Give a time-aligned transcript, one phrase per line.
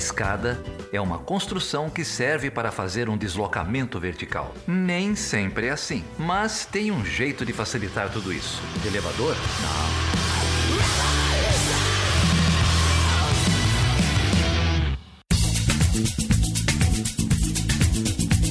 [0.00, 0.58] escada
[0.90, 4.54] é uma construção que serve para fazer um deslocamento vertical.
[4.66, 8.62] Nem sempre é assim, mas tem um jeito de facilitar tudo isso.
[8.86, 9.36] elevador?
[9.60, 10.10] Não.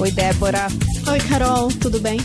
[0.00, 0.68] Oi, Débora.
[1.10, 2.18] Oi, Carol, tudo bem?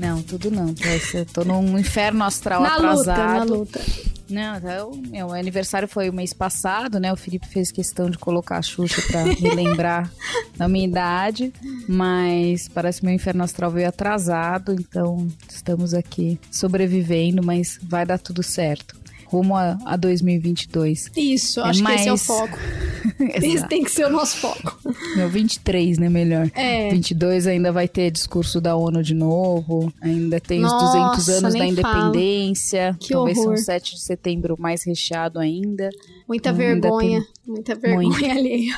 [0.00, 0.74] Não, tudo não.
[1.14, 3.54] Eu tô num inferno astral na atrasado.
[3.54, 4.11] Luta, na luta.
[4.32, 7.12] Não, então, meu aniversário foi o mês passado, né?
[7.12, 10.10] O Felipe fez questão de colocar a Xuxa pra me lembrar
[10.56, 11.52] da minha idade,
[11.86, 18.18] mas parece que meu inferno astral veio atrasado, então estamos aqui sobrevivendo, mas vai dar
[18.18, 19.01] tudo certo
[19.32, 21.10] rumo a, a 2022.
[21.16, 21.96] Isso, é acho mais...
[21.96, 22.58] que esse é o foco.
[23.42, 24.78] esse tem que ser o nosso foco.
[25.16, 26.50] Meu, 23, né, melhor.
[26.54, 26.90] É.
[26.90, 31.54] 22 ainda vai ter discurso da ONU de novo, ainda tem Nossa, os 200 anos
[31.54, 33.54] da independência, que talvez horror.
[33.54, 35.88] um 7 de setembro mais recheado ainda.
[36.28, 37.54] Muita vergonha, tem...
[37.54, 38.26] muita vergonha Muita.
[38.32, 38.76] alheia.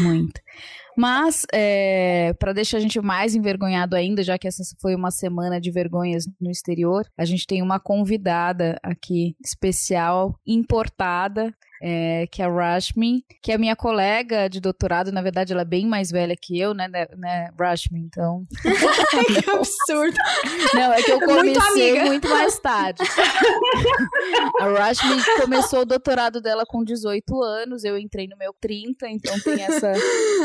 [0.00, 0.40] Muita.
[1.00, 5.58] Mas, é, para deixar a gente mais envergonhado ainda, já que essa foi uma semana
[5.58, 12.44] de vergonhas no exterior, a gente tem uma convidada aqui especial, importada, é, que é
[12.44, 16.36] a Rashmi, que é minha colega de doutorado, na verdade ela é bem mais velha
[16.36, 18.44] que eu, né, né, né Rashmi, então...
[19.26, 20.16] que absurdo!
[20.74, 23.02] Não, é que eu comecei muito, muito mais tarde.
[24.60, 29.40] a Rashmi começou o doutorado dela com 18 anos, eu entrei no meu 30, então
[29.40, 29.92] tem essa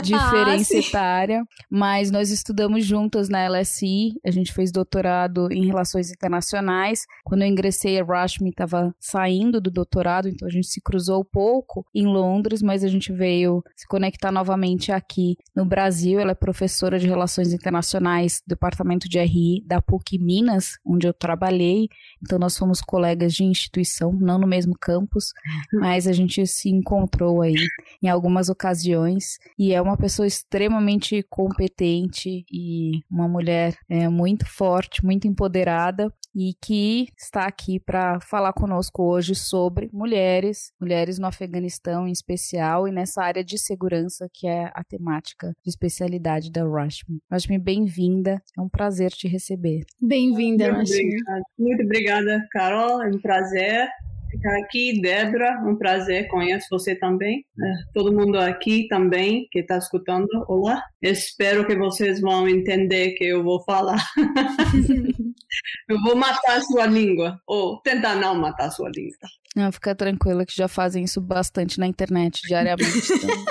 [0.01, 6.11] diferença ah, etária, mas nós estudamos juntas na LSI, a gente fez doutorado em relações
[6.11, 11.24] internacionais, quando eu ingressei a Rashmi estava saindo do doutorado, então a gente se cruzou
[11.25, 16.19] pouco em Londres, mas a gente veio se conectar novamente aqui no Brasil.
[16.19, 21.13] Ela é professora de Relações Internacionais do Departamento de RI da PUC Minas, onde eu
[21.13, 21.89] trabalhei.
[22.21, 25.33] Então nós fomos colegas de instituição, não no mesmo campus,
[25.73, 27.55] mas a gente se encontrou aí
[28.01, 35.03] em algumas ocasiões e é uma pessoa extremamente competente e uma mulher é, muito forte,
[35.03, 42.07] muito empoderada e que está aqui para falar conosco hoje sobre mulheres, mulheres no Afeganistão
[42.07, 47.19] em especial e nessa área de segurança que é a temática de especialidade da Rashmi.
[47.29, 49.83] Rashmi, bem-vinda, é um prazer te receber.
[50.01, 51.17] Bem-vinda, Rashmi.
[51.57, 53.87] Muito obrigada, Carol, é um prazer
[54.35, 55.01] ficar aqui.
[55.01, 57.45] Débora, um prazer, conheço você também.
[57.61, 60.83] É, todo mundo aqui também que está escutando, olá.
[61.01, 64.03] Espero que vocês vão entender que eu vou falar.
[65.89, 69.15] eu vou matar a sua língua, ou tentar não matar a sua língua.
[69.55, 73.13] Não, fica tranquila que já fazem isso bastante na internet diariamente.
[73.13, 73.45] Então...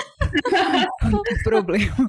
[1.11, 1.95] não tem problema.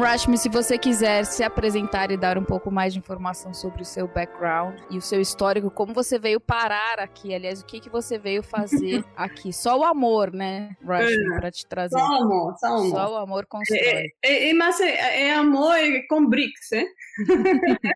[0.00, 3.84] Rashmi, se você quiser se apresentar e dar um pouco mais de informação sobre o
[3.84, 7.90] seu background e o seu histórico, como você veio parar aqui, aliás, o que, que
[7.90, 9.52] você veio fazer aqui?
[9.52, 11.98] Só o amor, né, Rashmi, é, para te trazer.
[11.98, 12.90] Só o amor, só o amor.
[12.90, 14.10] Só o amor constrói.
[14.24, 15.76] É, é, mas é, é amor
[16.08, 16.86] com BRICS, né?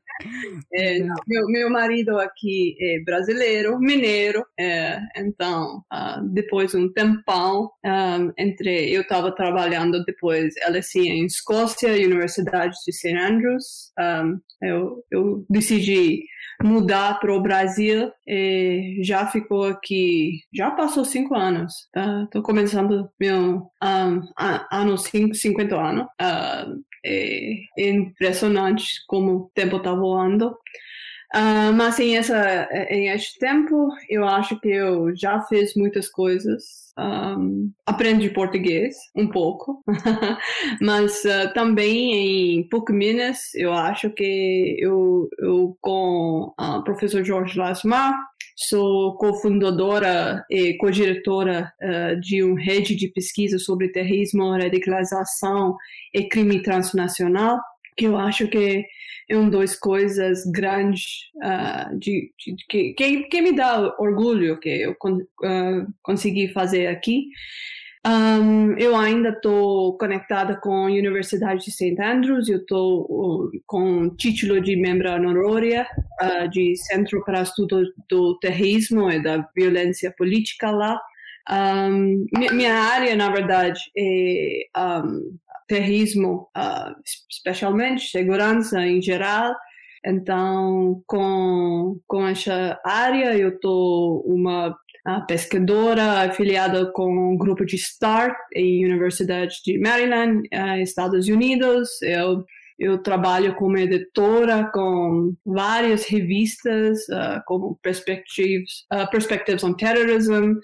[0.75, 7.71] é, meu, meu marido aqui é brasileiro, mineiro, é, então uh, depois de um tempão
[7.83, 13.17] um, entre eu estava trabalhando depois LSE em Escócia, Universidade de St.
[13.17, 16.25] Andrews, um, eu, eu decidi
[16.63, 22.27] mudar para o Brasil e já ficou aqui, já passou cinco anos, tá?
[22.31, 24.21] Tô começando meu um,
[24.71, 26.07] ano 50 anos.
[26.21, 30.57] Uh, é, impressionante como o tempo está voando.
[31.35, 36.85] Uh, mas em, essa, em este tempo, eu acho que eu já fiz muitas coisas.
[36.97, 39.83] Um, aprendi português um pouco,
[40.81, 47.59] mas uh, também em PUC Minas, eu acho que eu, eu com o professor Jorge
[47.59, 48.15] Lasmar,
[48.55, 51.73] sou cofundadora e co-diretora
[52.23, 55.75] de uma rede de pesquisa sobre terrorismo, radicalização
[56.15, 57.59] e crime transnacional,
[57.97, 58.85] que eu acho que
[59.33, 64.93] uma das coisas grandes uh, de, de, de, que, que, me dá orgulho que eu
[64.93, 67.29] uh, consegui fazer aqui.
[68.07, 71.97] Um, eu ainda estou conectada com a Universidade de St.
[72.03, 75.87] Andrews, eu estou com título de membro honorária
[76.21, 81.01] uh, de Centro para Estudo do Terrorismo e da Violência Política lá.
[81.51, 86.95] Um, minha área, na verdade, é um, terrorismo, uh,
[87.31, 89.55] especialmente segurança em geral.
[90.07, 94.77] Então, com, com essa área, eu estou uma
[95.27, 102.01] pesquisadora afiliada com um grupo de START em Universidade de Maryland, uh, Estados Unidos.
[102.03, 102.45] Eu
[102.79, 110.55] eu trabalho como editora com várias revistas, uh, como Perspectives, uh, Perspectives on Terrorism,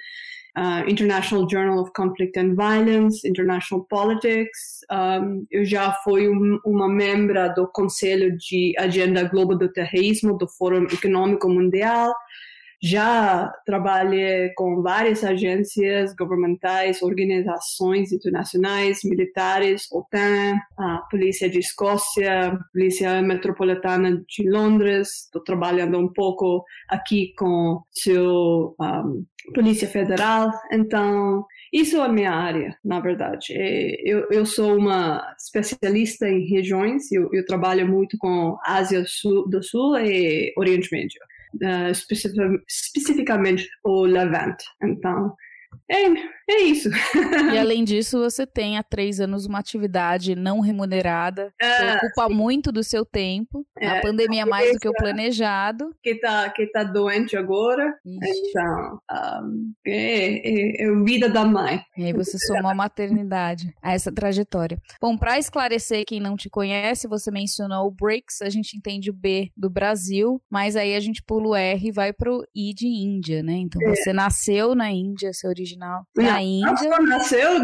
[0.57, 4.81] uh, International Journal of Conflict and Violence, International Politics.
[4.91, 10.49] Um, eu já fui um, uma membra do Conselho de Agenda Global do Terrorismo do
[10.49, 12.13] Fórum Econômico Mundial.
[12.83, 23.21] Já trabalhei com várias agências governamentais, organizações internacionais, militares, OTAN, a Polícia de Escócia, Polícia
[23.21, 25.25] Metropolitana de Londres.
[25.25, 30.51] Estou trabalhando um pouco aqui com seu um, Polícia Federal.
[30.73, 33.53] Então, isso é a minha área, na verdade.
[34.05, 39.99] Eu, eu sou uma especialista em regiões, eu, eu trabalho muito com Ásia do Sul
[39.99, 41.21] e Oriente Médio
[41.55, 44.65] uh, especificamente o Levante.
[44.83, 45.35] Então,
[45.91, 46.07] é,
[46.51, 46.89] é isso.
[47.53, 52.29] E além disso, você tem há três anos uma atividade não remunerada, que ah, ocupa
[52.29, 52.35] sim.
[52.35, 53.67] muito do seu tempo.
[53.79, 55.95] É, a pandemia mais do que o planejado.
[56.03, 57.95] Que tá, que tá doente agora.
[58.05, 58.41] Ixi.
[58.51, 58.99] Então,
[59.43, 61.83] um, é, é, é vida da mãe.
[61.97, 64.81] E aí você somou a maternidade a essa trajetória.
[65.01, 69.15] Bom, para esclarecer quem não te conhece, você mencionou o BRICS, a gente entende o
[69.15, 72.87] B do Brasil, mas aí a gente pula o R e vai pro I de
[72.87, 73.55] Índia, né?
[73.55, 73.95] Então é.
[73.95, 76.99] você nasceu na Índia, seu original na Índia.
[77.01, 77.59] nasceu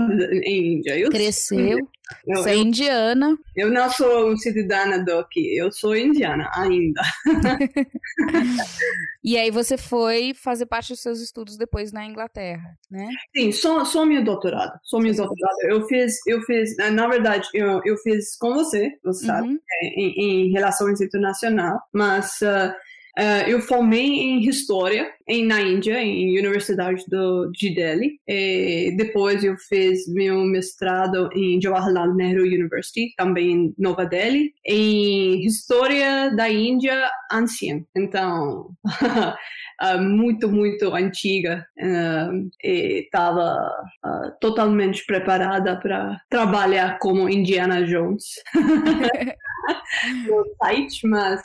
[0.45, 0.99] em Índia.
[0.99, 1.79] Eu cresceu.
[2.27, 3.37] Eu, Você é indiana.
[3.57, 7.03] Eu não sou cidadã daqui, eu sou indiana ainda.
[9.25, 13.09] e aí você foi fazer parte dos seus estudos depois na Inglaterra, né?
[13.37, 14.79] Sim, sou, sou meu doutorado.
[14.85, 15.57] Sou meu doutorado.
[15.65, 19.59] Eu fiz, eu fiz, na verdade, eu, eu fiz com você, você sabe, uhum.
[19.83, 22.73] É, em, em relações internacionais, mas uh,
[23.19, 28.20] Uh, eu formei em História em, na Índia, em Universidade do, de Delhi.
[28.26, 35.44] E depois eu fiz meu mestrado em Jawaharlal Nehru University, também em Nova Delhi, em
[35.44, 37.81] História da Índia Anciã.
[37.96, 43.69] Então, uh, muito, muito antiga uh, e estava
[44.05, 48.25] uh, totalmente preparada para trabalhar como Indiana Jones
[50.26, 51.43] no site, mas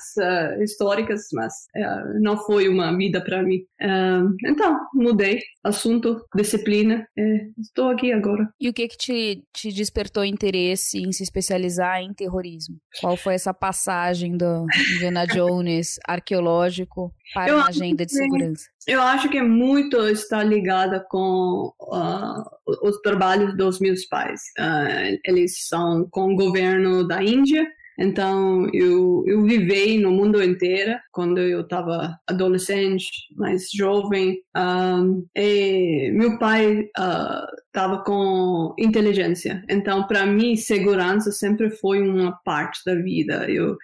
[0.62, 1.54] históricas, mas
[2.20, 3.66] não foi uma vida para mim.
[4.46, 7.06] Então, mudei assunto, disciplina,
[7.60, 8.48] estou aqui agora.
[8.60, 12.78] E o que que te, te despertou interesse em se especializar em terrorismo?
[13.00, 18.66] Qual foi essa passagem do Indiana Jones arqueológico para eu uma agenda de segurança?
[18.88, 24.42] Eu acho que muito está ligada com uh, os trabalhos dos meus pais.
[24.60, 27.68] Uh, eles são com o governo da Índia,
[28.02, 34.42] então eu, eu vivei no mundo inteiro quando eu estava adolescente, mais jovem.
[34.58, 36.90] Um, e meu pai
[37.68, 39.64] estava uh, com inteligência.
[39.70, 43.50] Então para mim segurança sempre foi uma parte da vida.
[43.50, 43.78] Eu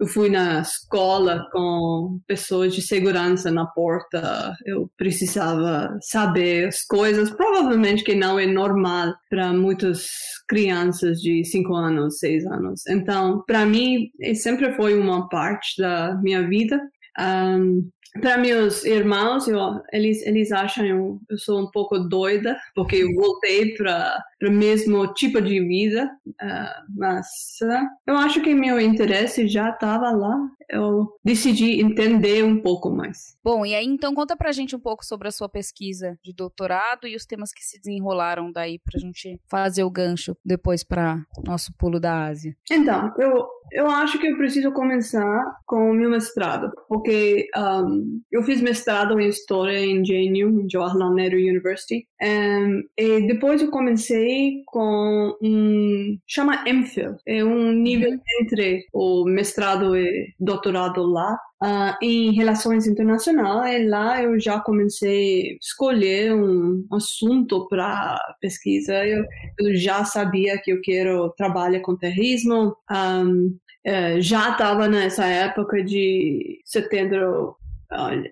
[0.00, 4.54] eu fui na escola com pessoas de segurança na porta.
[4.66, 10.06] Eu precisava saber as coisas, provavelmente que não é normal para muitas
[10.48, 12.82] crianças de 5 anos, 6 anos.
[12.88, 16.80] Então, para mim, sempre foi uma parte da minha vida.
[17.18, 17.88] Um,
[18.20, 19.58] para meus irmãos, eu,
[19.92, 25.12] eles, eles acham eu, eu sou um pouco doida, porque eu voltei para o mesmo
[25.14, 27.26] tipo de vida, uh, mas
[27.62, 30.38] uh, eu acho que meu interesse já estava lá.
[30.70, 33.36] Eu decidi entender um pouco mais.
[33.44, 37.06] Bom, e aí então conta pra gente um pouco sobre a sua pesquisa de doutorado
[37.06, 41.72] e os temas que se desenrolaram daí pra gente fazer o gancho depois para nosso
[41.76, 42.56] pulo da Ásia.
[42.70, 48.42] Então, eu, eu acho que eu preciso começar com o meu mestrado, porque um, eu
[48.44, 55.36] fiz mestrado em História em JNU, Jawaharlal Nehru University, um, e depois eu comecei com
[55.42, 58.20] um chama MPhil, é um nível uhum.
[58.40, 61.36] entre o mestrado e doutorado lá.
[61.62, 68.92] Uh, em relações internacionais, lá eu já comecei a escolher um assunto para pesquisa.
[69.06, 69.24] Eu,
[69.58, 72.76] eu, já sabia que eu quero trabalhar com terrorismo.
[72.90, 77.56] Um, uh, já estava nessa época de setembro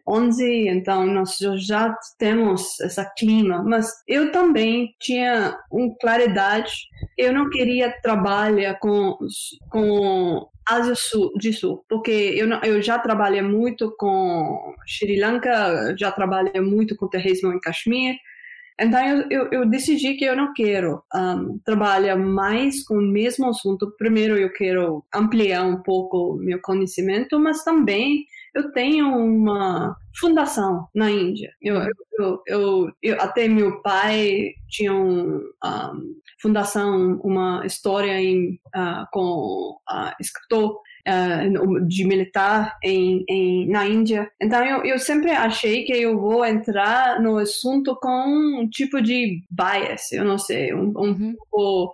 [0.06, 6.72] 11, então nós já temos esse clima, mas eu também tinha uma claridade,
[7.16, 9.16] eu não queria trabalhar com,
[9.70, 16.10] com Ásia Sul, de Sul, porque eu, eu já trabalhei muito com Sri Lanka, já
[16.10, 18.16] trabalhei muito com terrorismo em Kashmir,
[18.80, 23.48] então eu, eu, eu, decidi que eu não quero um, trabalhar mais com o mesmo
[23.48, 23.94] assunto.
[23.98, 28.24] Primeiro eu quero ampliar um pouco meu conhecimento, mas também
[28.54, 31.52] eu tenho uma fundação na Índia.
[31.60, 31.82] Eu,
[32.18, 39.76] eu, eu, eu até meu pai tinha uma um, fundação, uma história em, uh, com
[39.90, 44.30] uh, escritor uh, de militar em, em, na Índia.
[44.40, 49.42] Então eu, eu sempre achei que eu vou entrar no assunto com um tipo de
[49.50, 51.36] bias, eu não sei, um, um uhum.
[51.50, 51.92] pouco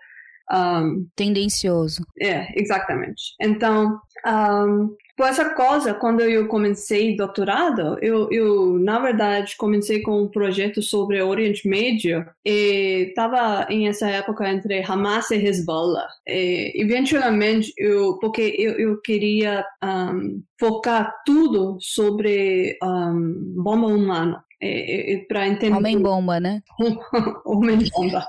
[0.53, 2.03] um, tendencioso.
[2.21, 3.35] É, exatamente.
[3.41, 10.23] Então, um, por essa coisa, quando eu comecei doutorado, eu, eu na verdade comecei com
[10.23, 16.07] um projeto sobre Oriente Médio e estava em essa época entre Hamas e Hezbollah.
[16.27, 24.45] E, eventualmente, eu, porque eu, eu queria um, focar tudo sobre um, bomba humana.
[25.29, 25.77] para entender.
[25.77, 26.63] Homem bomba, né?
[27.45, 28.25] Homem bomba.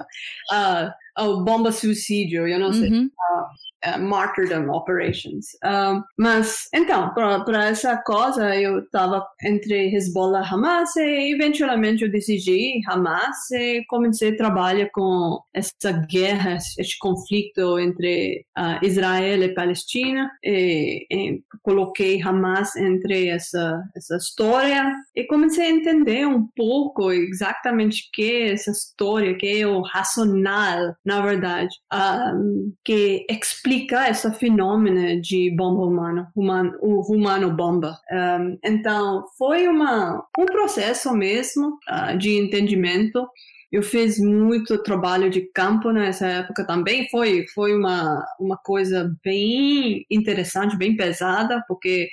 [0.51, 2.89] Uh, oh, bomba suicídio, eu não sei.
[2.89, 3.05] Uhum.
[3.05, 5.47] Uh, uh, martyrdom operations.
[5.63, 12.11] Um, mas, então, para essa coisa, eu estava entre Hezbollah e Hamas e eventualmente eu
[12.11, 19.53] decidi Hamas e comecei a trabalhar com essa guerra, esse conflito entre uh, Israel e
[19.53, 27.11] Palestina e, e, coloquei Hamas entre essa, essa história e comecei a entender um pouco
[27.11, 34.07] exatamente o que é essa história, que é o racional, na verdade, um, que explica
[34.07, 37.97] esse fenômeno de bomba humana, humano, o humano bomba.
[38.11, 43.27] Um, então, foi uma, um processo mesmo uh, de entendimento.
[43.71, 47.09] Eu fiz muito trabalho de campo nessa época também.
[47.09, 52.07] Foi, foi uma, uma coisa bem interessante, bem pesada, porque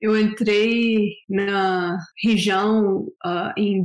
[0.00, 3.84] eu entrei na região uh, em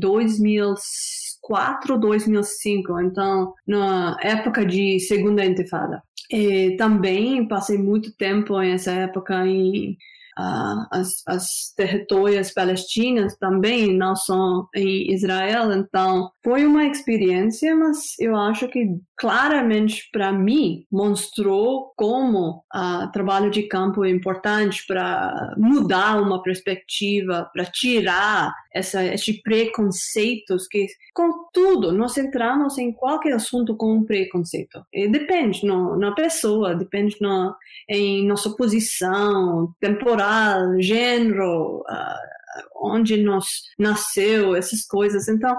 [1.48, 6.02] 2004, 2005, então na época de segunda intifada.
[6.32, 9.98] E também passei muito tempo nessa época em
[10.40, 18.18] uh, as, as territórios palestinas também não são em Israel, então foi uma experiência, mas
[18.20, 18.88] eu acho que
[19.18, 26.42] claramente para mim mostrou como o uh, trabalho de campo é importante para mudar uma
[26.42, 33.94] perspectiva, para tirar essa, esses preconceitos que, com tudo, nós entramos em qualquer assunto com
[33.94, 34.86] um preconceito.
[34.92, 37.56] E depende no, na pessoa, depende no,
[37.90, 43.46] em nossa posição temporal, gênero, uh, onde nós
[43.80, 45.30] nasceu, essas coisas.
[45.30, 45.56] Então,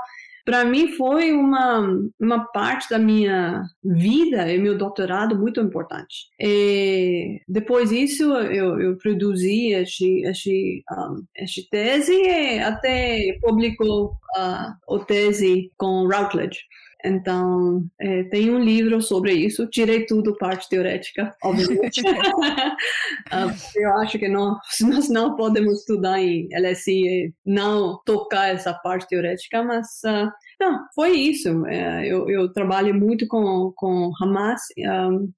[0.46, 6.28] para mim foi uma, uma parte da minha vida e meu doutorado muito importante.
[6.38, 11.24] E depois disso, eu, eu produzi este, este, um,
[11.68, 16.60] tese e até publicou a, a tese com Routledge.
[17.04, 19.66] Então, é, tem um livro sobre isso.
[19.66, 22.00] Tirei tudo, parte teorética, obviamente.
[22.00, 22.06] uh,
[23.76, 29.08] eu acho que não, nós não podemos estudar em LSI e não tocar essa parte
[29.08, 31.66] teorética, mas uh, não, foi isso.
[31.66, 34.62] É, eu, eu trabalho muito com, com Hamas.
[34.78, 35.30] Um,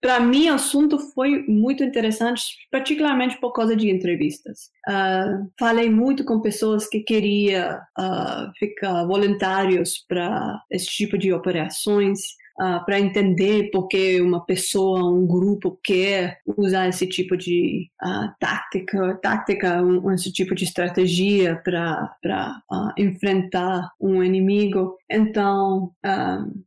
[0.00, 4.70] para mim, o assunto foi muito interessante, particularmente por causa de entrevistas.
[4.88, 12.20] Uh, falei muito com pessoas que queriam uh, ficar voluntários para esse tipo de operações
[12.60, 17.88] uh, ah, para entender por que uma pessoa, um grupo quer usar esse tipo de
[18.02, 24.96] uh, tática, tática, um, esse tipo de estratégia para uh, enfrentar um inimigo.
[25.10, 25.90] Então,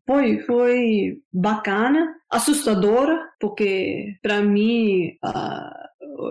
[0.05, 5.15] foi, foi bacana, assustadora, porque para mim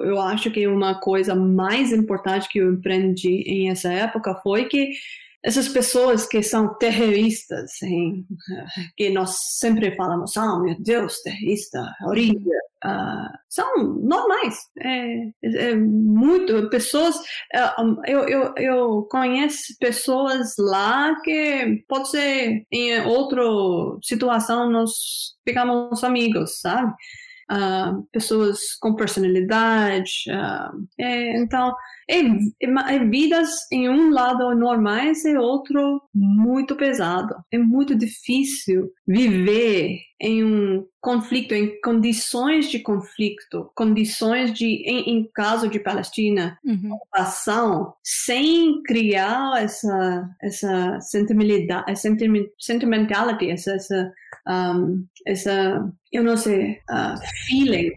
[0.04, 4.90] eu acho que uma coisa mais importante que eu aprendi em essa época foi que
[5.44, 8.24] essas pessoas que são terroristas, hein,
[8.96, 13.66] que nós sempre falamos, ah, oh, meu Deus, terrorista, horrível, uh, são
[14.02, 14.56] normais.
[14.78, 22.64] É, é, é muito, pessoas, uh, eu, eu, eu conheço pessoas lá que pode ser
[22.70, 23.42] em outra
[24.02, 24.92] situação nós
[25.44, 26.92] ficamos amigos, sabe?
[27.52, 30.10] Uh, pessoas com personalidade.
[30.28, 31.74] Uh, é, então,
[32.08, 37.34] é, é, é, vidas em um lado normais e outro muito pesado.
[37.50, 45.30] É muito difícil viver em um conflito, em condições de conflito, condições de, em, em
[45.34, 46.94] caso de Palestina, uhum.
[46.94, 51.98] ocupação, sem criar essa, essa sentimentalidade,
[52.58, 54.12] sentimentality, essa, essa,
[54.48, 57.92] um, essa, eu não sei, uh, feeling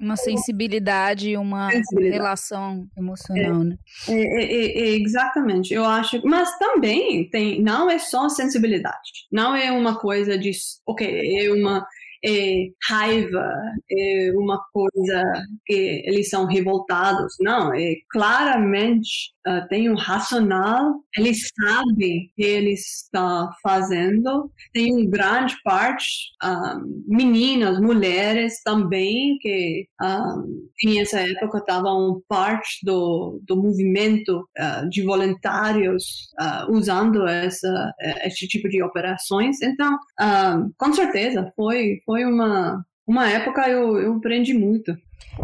[0.00, 2.16] uma sensibilidade, uma sensibilidade.
[2.16, 3.78] relação emocional, é, né?
[4.08, 6.20] É, é, é, exatamente, eu acho.
[6.24, 9.26] Mas também tem, não é só sensibilidade.
[9.30, 10.52] Não é uma coisa de,
[10.86, 11.84] ok, é uma
[12.24, 13.52] é, raiva,
[13.90, 15.22] é uma coisa
[15.66, 17.34] que eles são revoltados.
[17.40, 24.50] Não, é claramente uh, tem um racional, eles sabem que eles estão fazendo.
[24.72, 26.06] Tem uma grande parte,
[26.42, 30.36] um, ah, meninas, mulheres também, que um, ah,
[30.84, 37.92] em época estavam parte do, do movimento uh, de voluntários uh, usando essa,
[38.24, 39.60] esse tipo de operações.
[39.62, 39.98] Então,
[40.76, 44.94] com certeza, foi, foi uma, uma época eu, eu aprendi muito.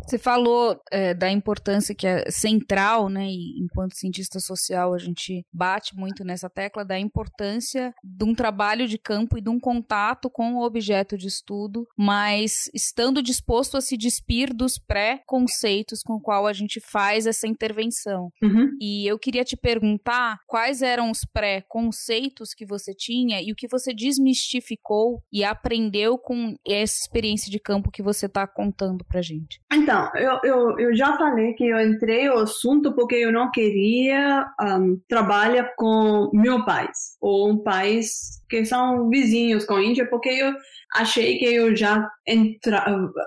[0.02, 3.26] Você falou é, da importância que é central, né?
[3.26, 8.86] E enquanto cientista social a gente bate muito nessa tecla da importância de um trabalho
[8.86, 13.80] de campo e de um contato com o objeto de estudo, mas estando disposto a
[13.80, 18.30] se despir dos pré-conceitos com qual a gente faz essa intervenção.
[18.42, 18.70] Uhum.
[18.80, 23.68] E eu queria te perguntar quais eram os pré-conceitos que você tinha e o que
[23.68, 29.60] você desmistificou e aprendeu com essa experiência de campo que você está contando pra gente.
[29.84, 34.46] Então, eu, eu, eu já falei que eu entrei no assunto porque eu não queria
[34.58, 40.30] um, trabalhar com meu país, ou um país que são vizinhos com a Índia, porque
[40.30, 40.54] eu
[40.94, 42.82] achei que eu já entra,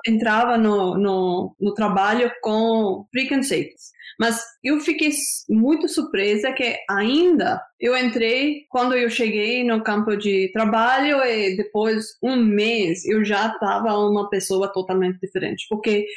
[0.07, 3.91] entrava no, no, no trabalho com preconceitos.
[4.19, 5.11] Mas eu fiquei
[5.47, 12.17] muito surpresa que ainda eu entrei quando eu cheguei no campo de trabalho e depois
[12.23, 16.07] um mês eu já estava uma pessoa totalmente diferente, porque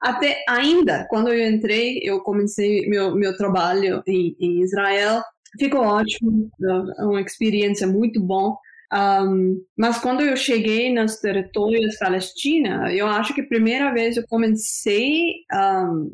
[0.00, 5.22] até ainda, quando eu entrei, eu comecei meu, meu trabalho em, em Israel.
[5.58, 6.50] Ficou ótimo,
[6.98, 8.56] é uma experiência muito bom.
[8.92, 14.24] Um, mas quando eu cheguei nos territórios palestinos, eu acho que a primeira vez eu
[14.26, 16.10] comecei a um,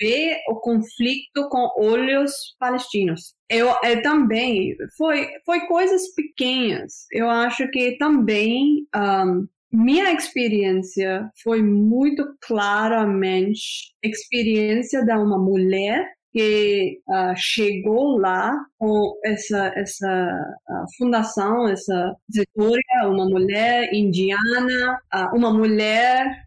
[0.00, 3.34] ver o conflito com olhos palestinos.
[3.48, 7.06] Eu, eu, também foi foi coisas pequenas.
[7.12, 9.46] Eu acho que também um,
[9.76, 19.72] minha experiência foi muito claramente experiência de uma mulher que uh, chegou lá com essa
[19.74, 26.44] essa uh, fundação, essa história, uma mulher indiana, uh, uma mulher,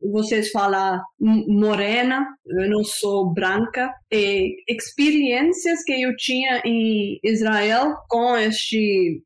[0.00, 8.36] vocês falam morena, eu não sou branca, e experiências que eu tinha em Israel com
[8.36, 9.22] este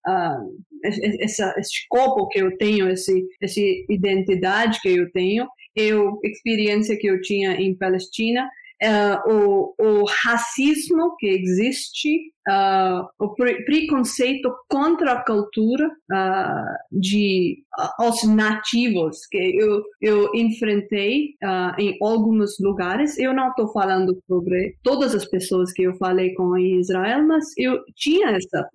[1.20, 7.06] essa, esse corpo que eu tenho, esse, essa identidade que eu tenho, eu experiência que
[7.06, 8.48] eu tinha em Palestina
[8.82, 17.58] uh, o, o racismo que existe uh, o pre preconceito contra a cultura uh, de
[17.78, 21.34] uh, os nativos que eu eu enfrentei
[21.78, 23.18] em alguns lugares.
[23.18, 27.44] Eu não estou falando sobre todas as pessoas que eu falei com em Israel, mas
[27.56, 28.68] eu tinha essa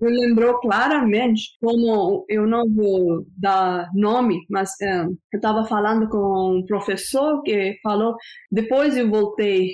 [0.00, 6.66] eu lembrou claramente como eu não vou dar nome, mas eu estava falando com um
[6.66, 8.16] professor que falou
[8.50, 9.72] depois eu voltei,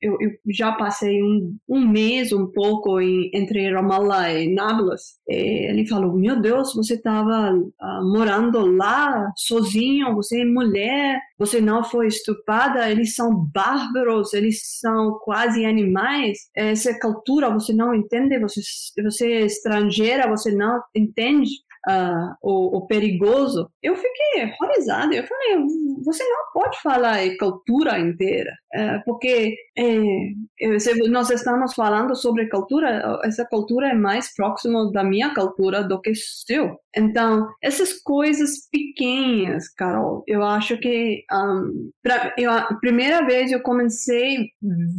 [0.00, 5.18] eu, eu já passei um, um mês, um pouco em, entre Ramallah e Nablus.
[5.28, 11.60] E ele falou: Meu Deus, você estava ah, morando lá sozinho, você é mulher, você
[11.60, 16.38] não foi estuprada, eles são bárbaros, eles são quase animais.
[16.54, 18.60] Essa cultura você não entende, você,
[19.02, 21.50] você é estrangeira, você não entende
[21.88, 25.14] uh, o, o, perigoso, eu fiquei horrorizada.
[25.14, 25.56] Eu falei,
[26.04, 33.20] você não pode falar a cultura inteira, uh, porque uh, nós estamos falando sobre cultura,
[33.24, 36.78] essa cultura é mais próxima da minha cultura do que seu.
[36.96, 43.60] Então, essas coisas pequenas, Carol, eu acho que um, pra, eu, a primeira vez eu
[43.62, 44.46] comecei a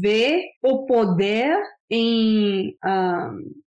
[0.01, 1.57] ver o poder
[1.89, 2.77] em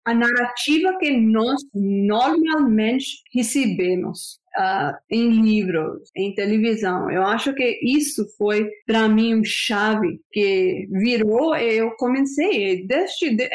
[0.07, 7.11] a narrativa que nós normalmente recebemos uh, em livros, em televisão.
[7.11, 13.35] Eu acho que isso foi para mim um chave que virou e eu comecei desde
[13.35, 13.49] de,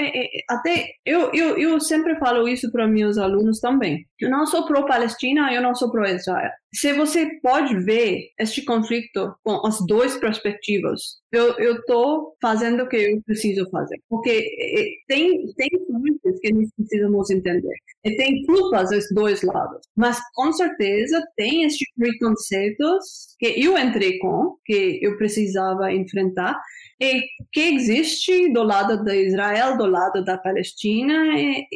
[0.51, 4.05] até eu, eu, eu sempre falo isso para meus alunos também.
[4.21, 6.53] Eu não sou pro Palestina, eu não sou pro Israel.
[6.75, 12.97] Se você pode ver este conflito com as duas perspectivas, eu estou fazendo o que
[12.97, 13.99] eu preciso fazer.
[14.09, 17.75] Porque eh, tem, tem coisas que nós precisamos entender.
[18.05, 19.81] E tem culpas dos dois lados.
[19.97, 26.61] Mas, com certeza, tem esses preconceitos que eu entrei com, que eu precisava enfrentar,
[27.01, 31.37] e que existe do lado de Israel, do lado da Palestina.
[31.37, 31.67] E,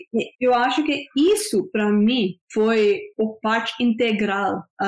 [0.41, 4.86] eu acho que isso, para mim, foi o parte integral uh,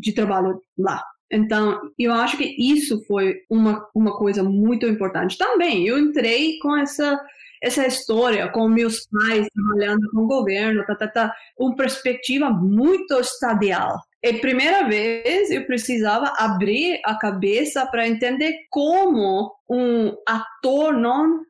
[0.00, 1.02] de trabalho lá.
[1.30, 5.38] Então, eu acho que isso foi uma, uma coisa muito importante.
[5.38, 7.18] Também, eu entrei com essa
[7.62, 13.14] essa história com meus pais trabalhando com o governo, tá, tá, tá, uma perspectiva muito
[13.20, 14.00] estadial.
[14.24, 21.44] É primeira vez eu precisava abrir a cabeça para entender como um ator não,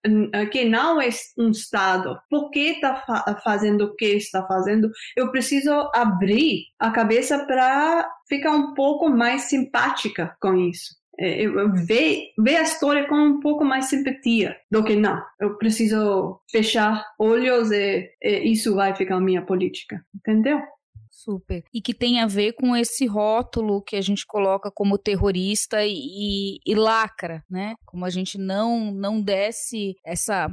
[0.50, 3.04] que não é um Estado, por que está
[3.44, 9.42] fazendo o que está fazendo, eu preciso abrir a cabeça para ficar um pouco mais
[9.42, 10.96] simpática com isso.
[11.18, 11.46] É,
[11.86, 15.22] ver, ver a história com um pouco mais simpatia do que não.
[15.38, 20.62] Eu preciso fechar olhos e, e isso vai ficar minha política, entendeu?
[21.22, 21.62] Super.
[21.72, 26.58] E que tem a ver com esse rótulo que a gente coloca como terrorista e,
[26.66, 27.74] e, lacra, né?
[27.86, 30.48] Como a gente não não desce essa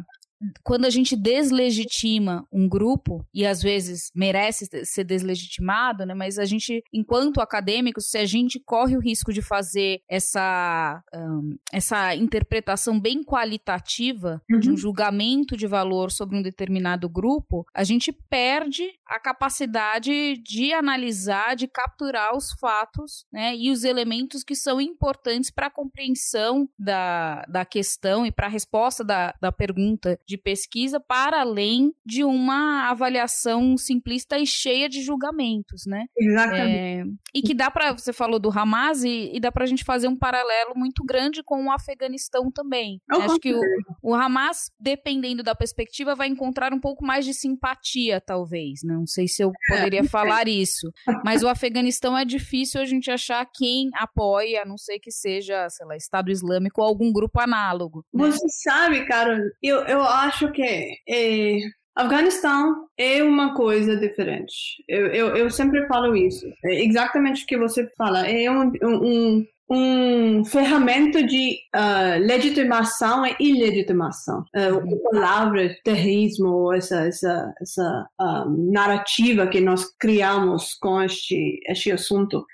[0.63, 6.45] quando a gente deslegitima um grupo, e às vezes merece ser deslegitimado, né, mas a
[6.45, 12.99] gente, enquanto acadêmicos, se a gente corre o risco de fazer essa, um, essa interpretação
[12.99, 14.60] bem qualitativa uhum.
[14.60, 14.78] de um uhum.
[14.78, 21.67] julgamento de valor sobre um determinado grupo, a gente perde a capacidade de analisar, de
[21.67, 27.65] capturar os fatos né, e os elementos que são importantes para a compreensão da, da
[27.65, 33.76] questão e para a resposta da, da pergunta de pesquisa para além de uma avaliação
[33.76, 36.06] simplista e cheia de julgamentos, né?
[36.15, 36.78] Exatamente.
[36.78, 39.84] É, e que dá para, você falou do Hamas, e, e dá para a gente
[39.84, 43.02] fazer um paralelo muito grande com o Afeganistão também.
[43.12, 43.62] Oh, Acho que o,
[44.04, 48.82] o Hamas, dependendo da perspectiva, vai encontrar um pouco mais de simpatia, talvez.
[48.84, 50.92] Não sei se eu poderia é, falar isso.
[51.26, 55.68] Mas o Afeganistão é difícil a gente achar quem apoia, a não ser que seja,
[55.72, 58.06] sei lá, Estado Islâmico ou algum grupo análogo.
[58.13, 58.30] Né?
[58.30, 60.62] Você sabe, Carol, eu, eu acho que
[61.08, 61.60] é,
[61.99, 64.53] Afeganistão é uma coisa diferente.
[64.88, 66.45] Eu, eu, eu sempre falo isso.
[66.63, 68.25] É exatamente o que você fala.
[68.25, 74.45] É um, um, um ferramenta de uh, legitimação e ilegitimação.
[74.55, 81.91] Uh, a palavra terrorismo, essa, essa, essa uh, narrativa que nós criamos com este, este
[81.91, 82.45] assunto,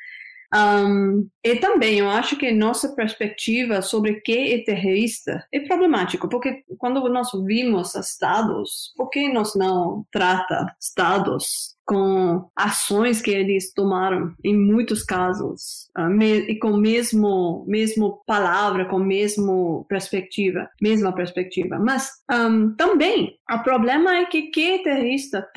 [0.55, 6.63] um, e também eu acho que nossa perspectiva sobre que é terrorista é problemático, porque
[6.77, 14.33] quando nós vimos estados, por que nós não trata estados com ações que eles tomaram
[14.43, 21.77] em muitos casos me, e com mesmo mesmo palavra, com mesmo perspectiva, mesma perspectiva.
[21.77, 25.47] Mas um, também o problema é que que terrorista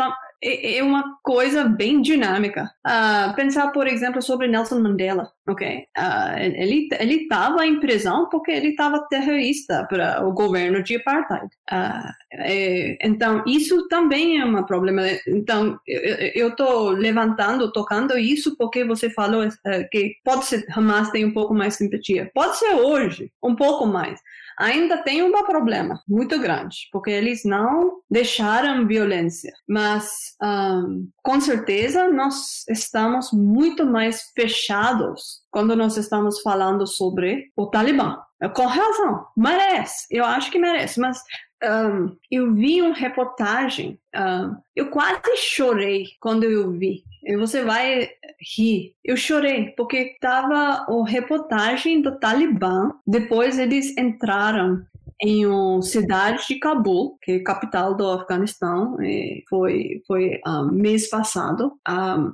[0.42, 2.70] é, é uma coisa bem dinâmica.
[2.86, 5.84] Uh, pensar, por exemplo, sobre Nelson Mandela, ok?
[5.96, 11.46] Uh, ele ele estava em prisão porque ele estava terrorista para o governo de apartheid.
[11.70, 15.02] Uh, é, então isso também é um problema.
[15.26, 21.24] Então eu estou levantando, tocando isso porque você falou uh, que pode ser Hamas tem
[21.24, 22.30] um pouco mais simpatia.
[22.34, 24.20] Pode ser hoje um pouco mais
[24.58, 29.52] ainda tem um problema muito grande, porque eles não deixaram violência.
[29.68, 30.10] Mas,
[30.42, 38.18] um, com certeza, nós estamos muito mais fechados quando nós estamos falando sobre o Talibã.
[38.54, 41.20] Com razão, merece, eu acho que merece, mas
[41.64, 47.02] um, eu vi uma reportagem, um, eu quase chorei quando eu vi.
[47.24, 48.08] E você vai
[48.40, 48.94] rir.
[49.04, 52.92] Eu chorei porque estava a reportagem do Talibã.
[53.06, 54.84] Depois eles entraram
[55.20, 58.96] em uma cidade de Cabul, que é a capital do Afeganistão.
[59.48, 61.72] foi foi um, mês passado.
[61.88, 62.32] Um,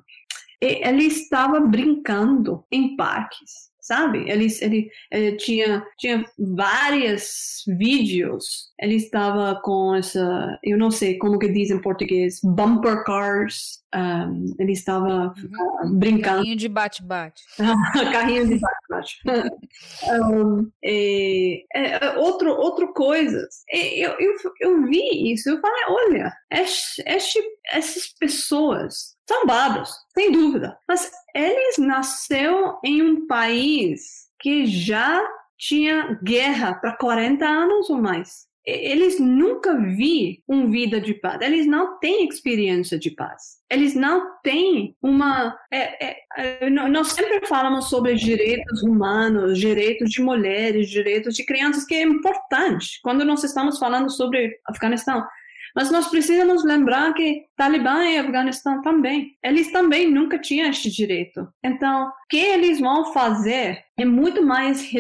[0.61, 4.25] ele estava brincando em parques sabe?
[4.31, 8.73] Ele, ele, ele, tinha, tinha vários vídeos.
[8.81, 13.85] Ele estava com essa, eu não sei como que diz em português, bumper cars.
[13.95, 15.99] Um, ele estava uhum.
[15.99, 16.39] brincando.
[16.39, 17.43] Carrinho de bate-bate.
[18.13, 19.21] Carrinho de bate-bate.
[20.11, 23.65] um, e, é, outro, outro coisas.
[23.71, 27.39] Eu, eu, eu vi isso, eu falei, olha, este, este,
[27.71, 30.77] essas pessoas são bárbaros, sem dúvida.
[30.87, 35.23] Mas eles nasceram em um país que já
[35.59, 38.47] tinha guerra para 40 anos ou mais.
[38.67, 43.59] eles nunca vi uma vida de paz, eles não têm experiência de paz.
[43.71, 45.55] Eles não têm uma.
[45.71, 51.85] É, é, é nós sempre falamos sobre direitos humanos, direitos de mulheres, direitos de crianças,
[51.85, 55.23] que é importante quando nós estamos falando sobre Afeganistão.
[55.75, 61.49] Mas nós precisamos lembrar que Talibã e Afeganistão também, eles também nunca tinham esse direito.
[61.63, 64.91] Então, o que eles vão fazer é muito mais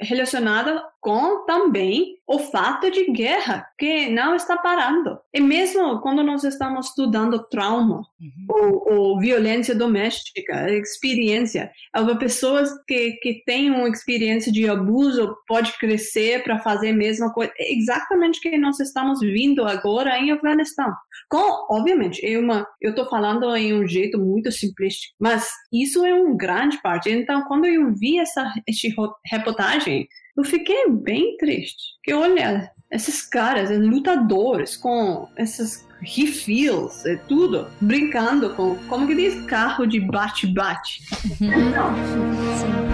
[0.00, 5.18] relacionada com também o fato de guerra, que não está parando.
[5.34, 8.46] E mesmo quando nós estamos estudando trauma uhum.
[8.48, 11.70] ou, ou, violência doméstica, experiência,
[12.18, 17.52] pessoas que, que têm uma experiência de abuso pode crescer para fazer a mesma coisa.
[17.58, 20.90] É exatamente o que nós estamos vendo agora em Afeganistão.
[21.28, 26.14] Com, obviamente, é uma, eu estou falando em um jeito muito simplístico, mas isso é
[26.14, 27.10] uma grande parte.
[27.10, 28.88] Então, quando eu vi essa, essa
[29.26, 31.82] reportagem, eu fiquei bem triste.
[32.02, 39.44] Que olha, esses caras, lutadores com esses refills, é tudo, brincando com, como que diz,
[39.46, 41.02] carro de bate-bate.
[41.40, 41.50] Uhum.
[42.58, 42.93] Sim.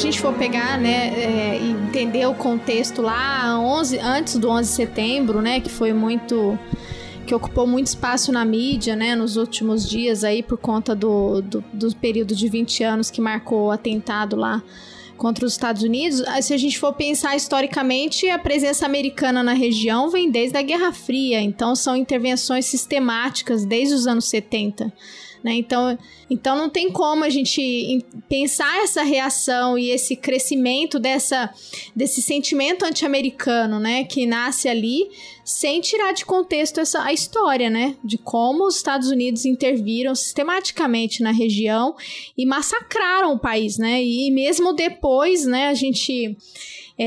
[0.00, 5.42] Gente for pegar, né, é, entender o contexto lá, 11, antes do 11 de setembro,
[5.42, 6.58] né, que foi muito
[7.26, 11.64] que ocupou muito espaço na mídia, né, nos últimos dias aí por conta do, do,
[11.72, 14.62] do período de 20 anos que marcou o atentado lá
[15.16, 20.08] contra os Estados Unidos, se a gente for pensar historicamente, a presença americana na região
[20.08, 24.90] vem desde a Guerra Fria, então são intervenções sistemáticas desde os anos 70.
[25.42, 25.54] Né?
[25.54, 25.98] Então,
[26.28, 31.52] então não tem como a gente pensar essa reação e esse crescimento dessa,
[31.96, 35.08] desse sentimento anti-americano, né, que nasce ali,
[35.44, 41.22] sem tirar de contexto essa, a história, né, de como os Estados Unidos interviram sistematicamente
[41.22, 41.96] na região
[42.36, 46.36] e massacraram o país, né, e mesmo depois, né, a gente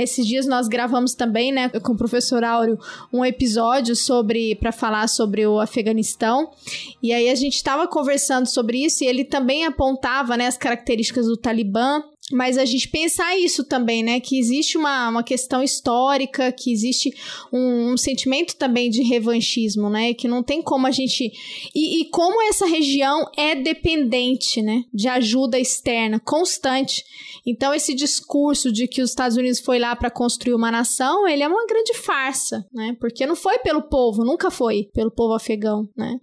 [0.01, 2.79] esses dias nós gravamos também, né, com o professor Áureo,
[3.11, 6.49] um episódio sobre para falar sobre o Afeganistão.
[7.01, 11.25] E aí a gente estava conversando sobre isso e ele também apontava, né, as características
[11.25, 14.19] do Talibã mas a gente pensar isso também, né?
[14.19, 17.13] Que existe uma, uma questão histórica, que existe
[17.51, 20.13] um, um sentimento também de revanchismo, né?
[20.13, 21.31] Que não tem como a gente.
[21.75, 24.83] E, e, como essa região é dependente, né?
[24.93, 27.03] De ajuda externa constante.
[27.45, 31.43] Então, esse discurso de que os Estados Unidos foi lá para construir uma nação, ele
[31.43, 32.95] é uma grande farsa, né?
[33.01, 36.17] Porque não foi pelo povo, nunca foi pelo povo afegão, né?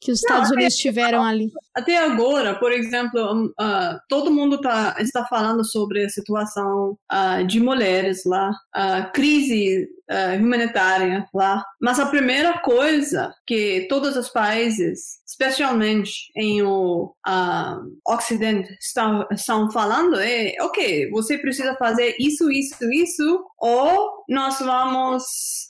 [0.00, 1.52] Que os Estados não, Unidos tiveram ali.
[1.72, 7.60] Até agora, por exemplo, uh, todo mundo tá, está falando sobre a situação uh, de
[7.60, 11.64] mulheres lá, a crise uh, humanitária lá.
[11.80, 19.70] Mas a primeira coisa que todos os países, especialmente em o uh, Ocidente, estão, estão
[19.70, 25.24] falando é: ok, você precisa fazer isso, isso, isso, ou nós vamos.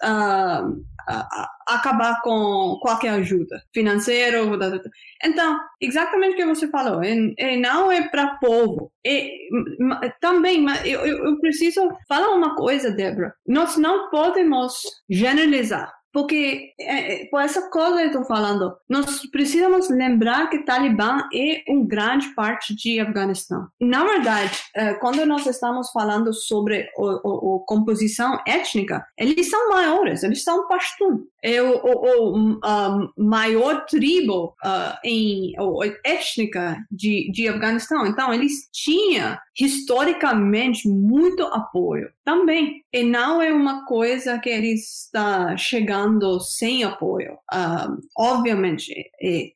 [0.04, 0.84] Uh,
[1.68, 4.38] acabar com qualquer ajuda financeira.
[5.22, 8.90] Então, exatamente o que você falou, é, não é para povo.
[9.06, 9.28] É,
[10.20, 13.34] também, eu, eu preciso falar uma coisa, Débora.
[13.46, 15.92] Nós não podemos generalizar.
[16.14, 21.64] Porque, é, é, por essa coisa eu estou falando, nós precisamos lembrar que Talibã é
[21.68, 23.66] uma grande parte de Afeganistão.
[23.80, 30.44] Na verdade, é, quando nós estamos falando sobre a composição étnica, eles são maiores, eles
[30.44, 31.24] são Pashtun.
[31.42, 35.52] É o, o, o a maior tribo uh, em,
[36.04, 38.06] étnica de, de Afeganistão.
[38.06, 42.82] Então, eles tinham historicamente muito apoio também.
[42.92, 46.03] E não é uma coisa que ele está chegando
[46.40, 47.34] sem apoio.
[47.52, 48.92] Uh, obviamente,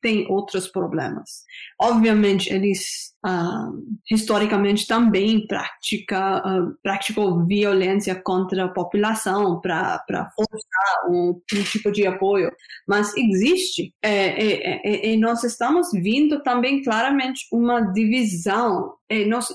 [0.01, 1.43] tem outros problemas.
[1.79, 11.41] Obviamente, eles uh, historicamente também pratica, uh, praticou violência contra a população para forçar um,
[11.53, 12.51] um, tipo de apoio.
[12.87, 18.93] Mas existe, e é, é, é, nós estamos vendo também claramente uma divisão.
[19.27, 19.47] Nós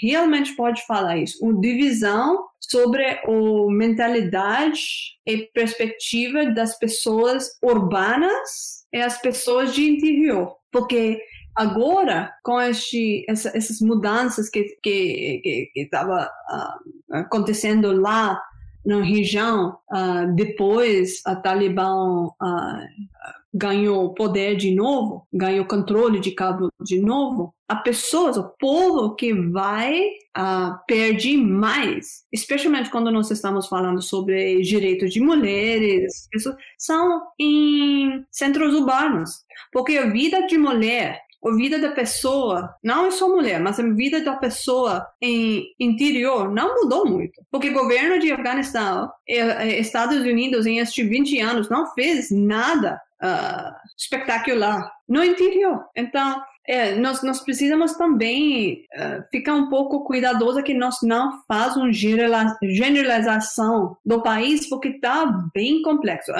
[0.00, 3.20] realmente pode falar isso, uma divisão sobre a
[3.70, 4.80] mentalidade
[5.24, 10.56] e perspectiva das pessoas urbanas e as pessoas de interior.
[10.70, 11.20] Porque
[11.54, 18.40] agora, com este, essa, essas mudanças que que, que uh, acontecendo lá
[18.84, 22.86] na região, uh, depois a Talibã uh,
[23.56, 29.32] ganhou poder de novo, ganhou controle de cabo de novo, a pessoas, o povo que
[29.32, 30.00] vai
[30.36, 36.28] uh, perder mais, especialmente quando nós estamos falando sobre direitos de mulheres,
[36.78, 39.30] são em centros urbanos,
[39.72, 43.82] porque a vida de mulher a vida da pessoa, não é só mulher, mas a
[43.82, 47.40] vida da pessoa em interior não mudou muito.
[47.52, 53.72] Porque o governo de Afeganistão, Estados Unidos, em estes 20 anos, não fez nada uh,
[53.96, 55.84] espetacular no interior.
[55.96, 61.76] Então, é, nós, nós precisamos também uh, ficar um pouco cuidadoso que nós não faz
[61.76, 66.32] uma generalização do país, porque está bem complexo.
[66.32, 66.34] Uh,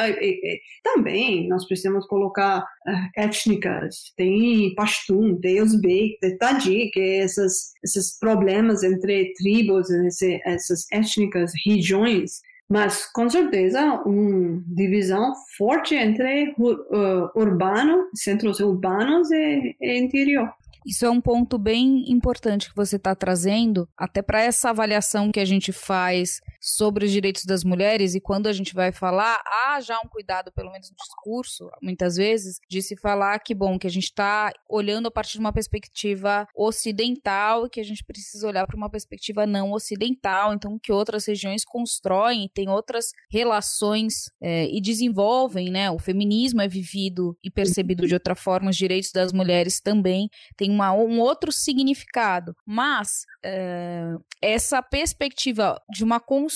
[0.83, 8.83] também nós precisamos colocar uh, étnicas, tem Pashtun, tem Uzbek, tem Tajik, esses, esses problemas
[8.83, 18.09] entre tribos, esse, essas étnicas, regiões, mas com certeza uma divisão forte entre uh, urbano,
[18.15, 20.53] centros urbanos e, e interior.
[20.87, 25.41] Isso é um ponto bem importante que você está trazendo, até para essa avaliação que
[25.41, 29.81] a gente faz sobre os direitos das mulheres e quando a gente vai falar, há
[29.81, 33.87] já um cuidado, pelo menos no discurso, muitas vezes, de se falar que, bom, que
[33.87, 38.49] a gente está olhando a partir de uma perspectiva ocidental e que a gente precisa
[38.49, 44.67] olhar para uma perspectiva não ocidental, então que outras regiões constroem, têm outras relações é,
[44.69, 45.89] e desenvolvem, né?
[45.91, 50.71] O feminismo é vivido e percebido de outra forma, os direitos das mulheres também têm
[50.71, 52.57] uma, um outro significado.
[52.67, 56.56] Mas é, essa perspectiva de uma construção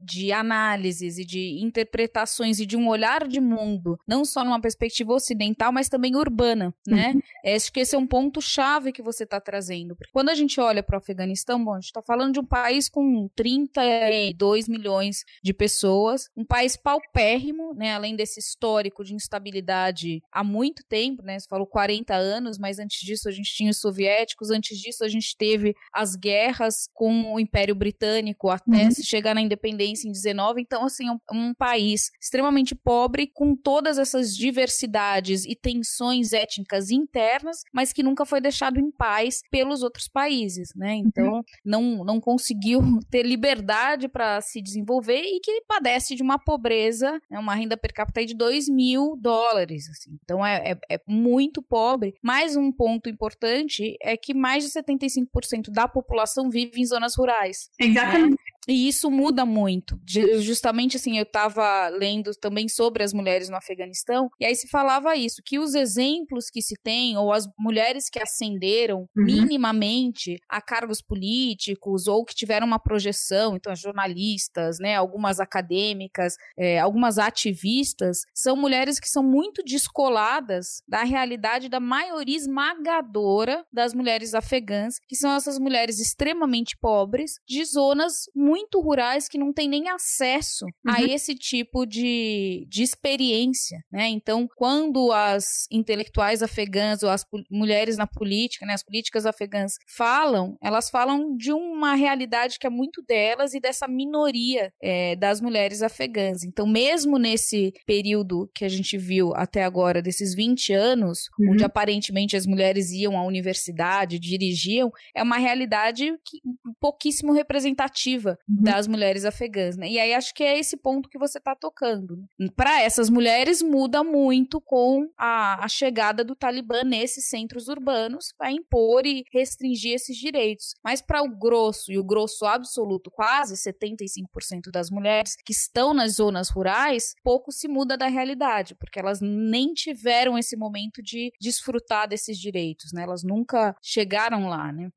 [0.00, 5.12] de análises e de interpretações e de um olhar de mundo, não só numa perspectiva
[5.12, 7.12] ocidental, mas também urbana, né?
[7.14, 7.54] Uhum.
[7.54, 9.94] Acho que esse é um ponto chave que você está trazendo.
[9.94, 12.44] Porque quando a gente olha para o Afeganistão, bom, a gente está falando de um
[12.44, 17.94] país com 32 milhões de pessoas, um país paupérrimo, né?
[17.94, 21.38] Além desse histórico de instabilidade há muito tempo, né?
[21.38, 25.08] Você falou 40 anos, mas antes disso a gente tinha os soviéticos, antes disso a
[25.08, 28.90] gente teve as guerras com o Império Britânico até uhum.
[28.92, 30.60] Se chegar na independência em 19.
[30.60, 36.90] Então, assim, é um, um país extremamente pobre, com todas essas diversidades e tensões étnicas
[36.90, 40.94] internas, mas que nunca foi deixado em paz pelos outros países, né?
[40.94, 41.42] Então, uhum.
[41.64, 47.38] não, não conseguiu ter liberdade para se desenvolver e que padece de uma pobreza, né?
[47.38, 50.18] uma renda per capita de 2 mil dólares, assim.
[50.24, 52.14] Então, é, é, é muito pobre.
[52.22, 57.70] Mais um ponto importante é que mais de 75% da população vive em zonas rurais.
[57.78, 58.30] Exatamente.
[58.30, 58.51] Né?
[58.68, 59.98] E isso muda muito.
[60.38, 65.16] Justamente assim, eu estava lendo também sobre as mulheres no Afeganistão, e aí se falava
[65.16, 69.24] isso, que os exemplos que se tem, ou as mulheres que ascenderam uhum.
[69.24, 76.34] minimamente a cargos políticos, ou que tiveram uma projeção, então as jornalistas, né, algumas acadêmicas,
[76.56, 83.92] é, algumas ativistas, são mulheres que são muito descoladas da realidade da maioria esmagadora das
[83.92, 89.50] mulheres afegãs, que são essas mulheres extremamente pobres, de zonas muito muito rurais que não
[89.50, 90.92] têm nem acesso uhum.
[90.94, 94.08] a esse tipo de, de experiência, né?
[94.08, 100.54] Então, quando as intelectuais afegãs ou as mulheres na política, né, as políticas afegãs falam,
[100.62, 105.80] elas falam de uma realidade que é muito delas e dessa minoria é, das mulheres
[105.80, 106.44] afegãs.
[106.44, 111.52] Então, mesmo nesse período que a gente viu até agora, desses 20 anos, uhum.
[111.52, 116.38] onde aparentemente as mulheres iam à universidade, dirigiam, é uma realidade que,
[116.78, 118.62] pouquíssimo representativa uhum.
[118.62, 119.88] das mulheres afegãs, né?
[119.88, 122.18] E aí acho que é esse ponto que você está tocando.
[122.56, 128.52] Para essas mulheres muda muito com a, a chegada do Talibã nesses centros urbanos para
[128.52, 130.74] impor e restringir esses direitos.
[130.84, 136.14] Mas para o grosso e o grosso absoluto, quase 75% das mulheres que estão nas
[136.14, 142.08] zonas rurais, pouco se muda da realidade, porque elas nem tiveram esse momento de desfrutar
[142.08, 143.02] desses direitos, né?
[143.02, 144.90] Elas nunca chegaram lá, né?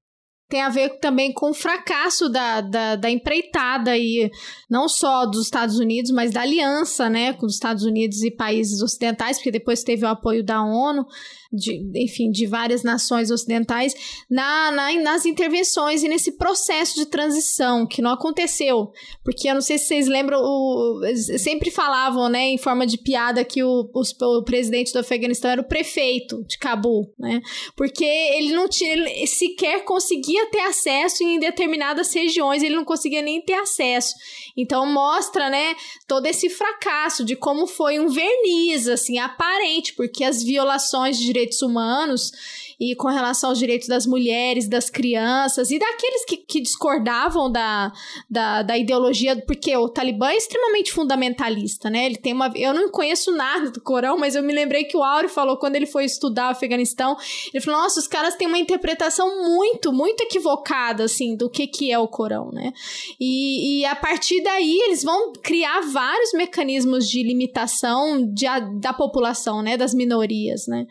[0.47, 4.29] Tem a ver também com o fracasso da, da, da, empreitada e
[4.69, 8.81] não só dos Estados Unidos, mas da aliança, né, com os Estados Unidos e países
[8.81, 11.05] ocidentais, porque depois teve o apoio da ONU
[11.51, 13.93] de, enfim, de várias nações ocidentais
[14.29, 18.91] na, na, nas intervenções e nesse processo de transição que não aconteceu.
[19.23, 21.01] Porque eu não sei se vocês lembram, o,
[21.39, 25.61] sempre falavam, né, em forma de piada, que o, o, o presidente do Afeganistão era
[25.61, 27.41] o prefeito de Cabul, né?
[27.75, 33.21] Porque ele não tinha, ele sequer conseguia ter acesso em determinadas regiões, ele não conseguia
[33.21, 34.15] nem ter acesso.
[34.55, 35.75] Então mostra, né,
[36.07, 41.61] todo esse fracasso de como foi um verniz, assim, aparente, porque as violações de direitos
[41.61, 42.31] humanos
[42.79, 47.91] e com relação aos direitos das mulheres, das crianças e daqueles que, que discordavam da,
[48.29, 52.05] da, da ideologia, porque o Talibã é extremamente fundamentalista, né?
[52.05, 52.51] Ele tem uma.
[52.55, 55.75] Eu não conheço nada do Corão, mas eu me lembrei que o Áureo falou quando
[55.75, 57.17] ele foi estudar o Afeganistão,
[57.53, 61.91] ele falou: nossa, os caras têm uma interpretação muito, muito equivocada, assim, do que, que
[61.91, 62.73] é o Corão, né?
[63.19, 68.45] E, e a partir daí eles vão criar vários mecanismos de limitação de,
[68.79, 69.77] da população, né?
[69.77, 70.85] Das minorias, né?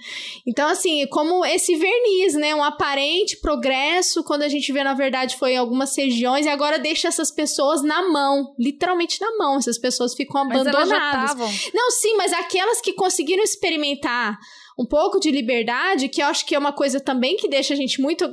[0.47, 2.55] Então, assim, como esse verniz, né?
[2.55, 6.79] Um aparente progresso, quando a gente vê, na verdade, foi em algumas regiões, e agora
[6.79, 9.57] deixa essas pessoas na mão, literalmente na mão.
[9.57, 11.70] Essas pessoas ficam abandonadas.
[11.72, 14.39] Não, sim, mas aquelas que conseguiram experimentar
[14.79, 17.77] um pouco de liberdade, que eu acho que é uma coisa também que deixa a
[17.77, 18.25] gente muito.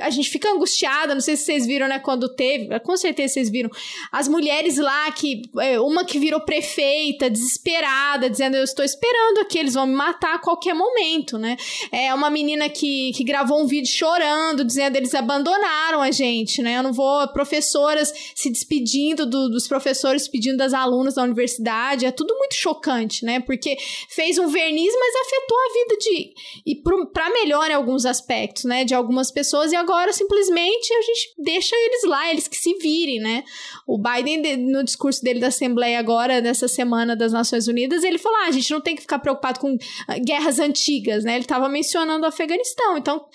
[0.00, 3.50] A gente fica angustiada, não sei se vocês viram, né, quando teve, com certeza vocês
[3.50, 3.70] viram,
[4.10, 9.58] as mulheres lá, que é, uma que virou prefeita, desesperada, dizendo: Eu estou esperando aqui,
[9.58, 11.56] eles vão me matar a qualquer momento, né?
[11.92, 16.78] É uma menina que, que gravou um vídeo chorando, dizendo: Eles abandonaram a gente, né?
[16.78, 17.26] Eu não vou.
[17.28, 23.24] Professoras se despedindo do, dos professores, pedindo das alunas da universidade, é tudo muito chocante,
[23.24, 23.40] né?
[23.40, 23.76] Porque
[24.08, 26.34] fez um verniz, mas afetou vida de.
[26.64, 28.84] e para melhor em alguns aspectos, né?
[28.84, 33.20] De algumas pessoas, e agora simplesmente a gente deixa eles lá, eles que se virem,
[33.20, 33.44] né?
[33.86, 38.38] O Biden, no discurso dele da Assembleia agora, nessa semana das Nações Unidas, ele falou:
[38.40, 39.76] ah, a gente não tem que ficar preocupado com
[40.08, 41.34] ah, guerras antigas, né?
[41.34, 42.96] Ele estava mencionando o Afeganistão.
[42.96, 43.26] Então,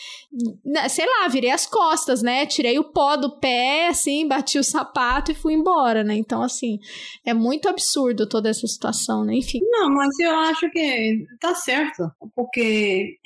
[0.90, 2.46] sei lá, virei as costas, né?
[2.46, 6.16] Tirei o pó do pé, assim, bati o sapato e fui embora, né?
[6.16, 6.80] Então, assim,
[7.26, 9.36] é muito absurdo toda essa situação, né?
[9.36, 9.60] Enfim.
[9.64, 13.18] Não, mas eu acho que tá certo porque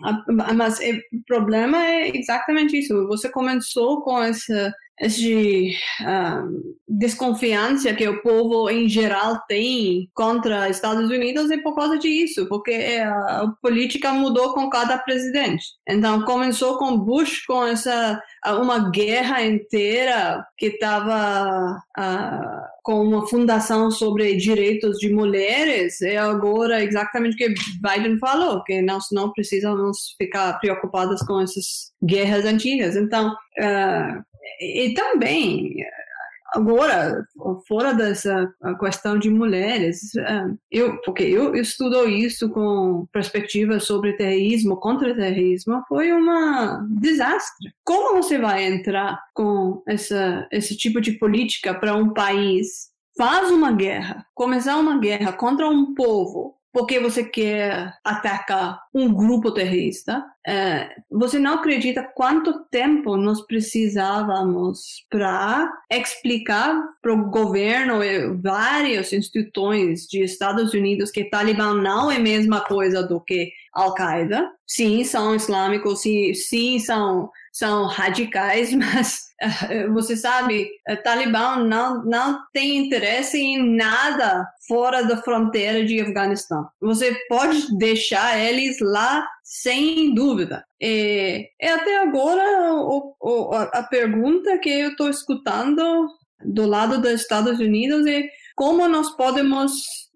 [0.55, 3.07] mas é, o problema é exatamente isso.
[3.07, 11.09] Você começou com essa essa uh, desconfiança que o povo em geral tem contra Estados
[11.09, 12.71] Unidos é por causa disso, porque
[13.03, 15.65] a política mudou com cada presidente.
[15.87, 23.89] Então começou com Bush com essa uma guerra inteira que estava uh, com uma fundação
[23.89, 30.15] sobre direitos de mulheres e agora exatamente o que Biden falou que nós não precisamos
[30.17, 32.95] ficar preocupados com essas guerras antigas.
[32.95, 34.23] Então uh,
[34.59, 35.75] e também
[36.53, 37.25] agora
[37.67, 44.77] fora dessa questão de mulheres é, eu porque eu, estudo isso com perspectiva sobre terrorismo
[44.77, 47.73] contra terrorismo foi uma desastre.
[47.83, 52.93] Como você vai entrar com essa esse tipo de política para um país?
[53.17, 59.49] Faz uma guerra começar uma guerra contra um povo porque você quer atacar um grupo
[59.49, 60.21] terrorista.
[60.45, 69.13] É, você não acredita quanto tempo nós precisávamos para explicar para o governo e várias
[69.13, 74.51] instituições de Estados Unidos que Talibã não é a mesma coisa do que Al-Qaeda.
[74.67, 82.03] Sim, são islâmicos, sim, sim são são radicais, mas uh, você sabe, o Talibã não,
[82.03, 86.67] não tem interesse em nada fora da fronteira de Afeganistão.
[86.81, 90.65] Você pode deixar eles lá sem dúvida.
[90.81, 96.09] E, e até agora, o, o, a pergunta que eu estou escutando
[96.43, 98.23] do lado dos Estados Unidos é
[98.55, 99.71] como nós podemos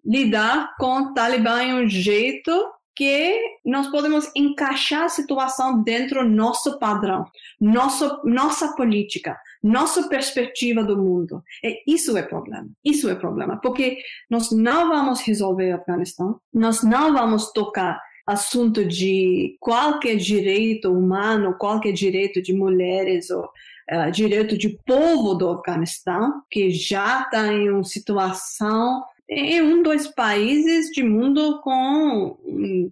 [0.05, 2.51] lidar com o Talibã em um jeito
[2.99, 7.25] que nós podemos encaixar a situação dentro do nosso padrão,
[7.57, 11.41] nosso, nossa política, nossa perspectiva do mundo.
[11.63, 12.67] E isso é problema.
[12.83, 18.83] Isso é problema, porque nós não vamos resolver o Afeganistão, nós não vamos tocar assunto
[18.83, 26.43] de qualquer direito humano, qualquer direito de mulheres ou uh, direito de povo do Afeganistão,
[26.51, 32.37] que já está em uma situação é um dos países de mundo com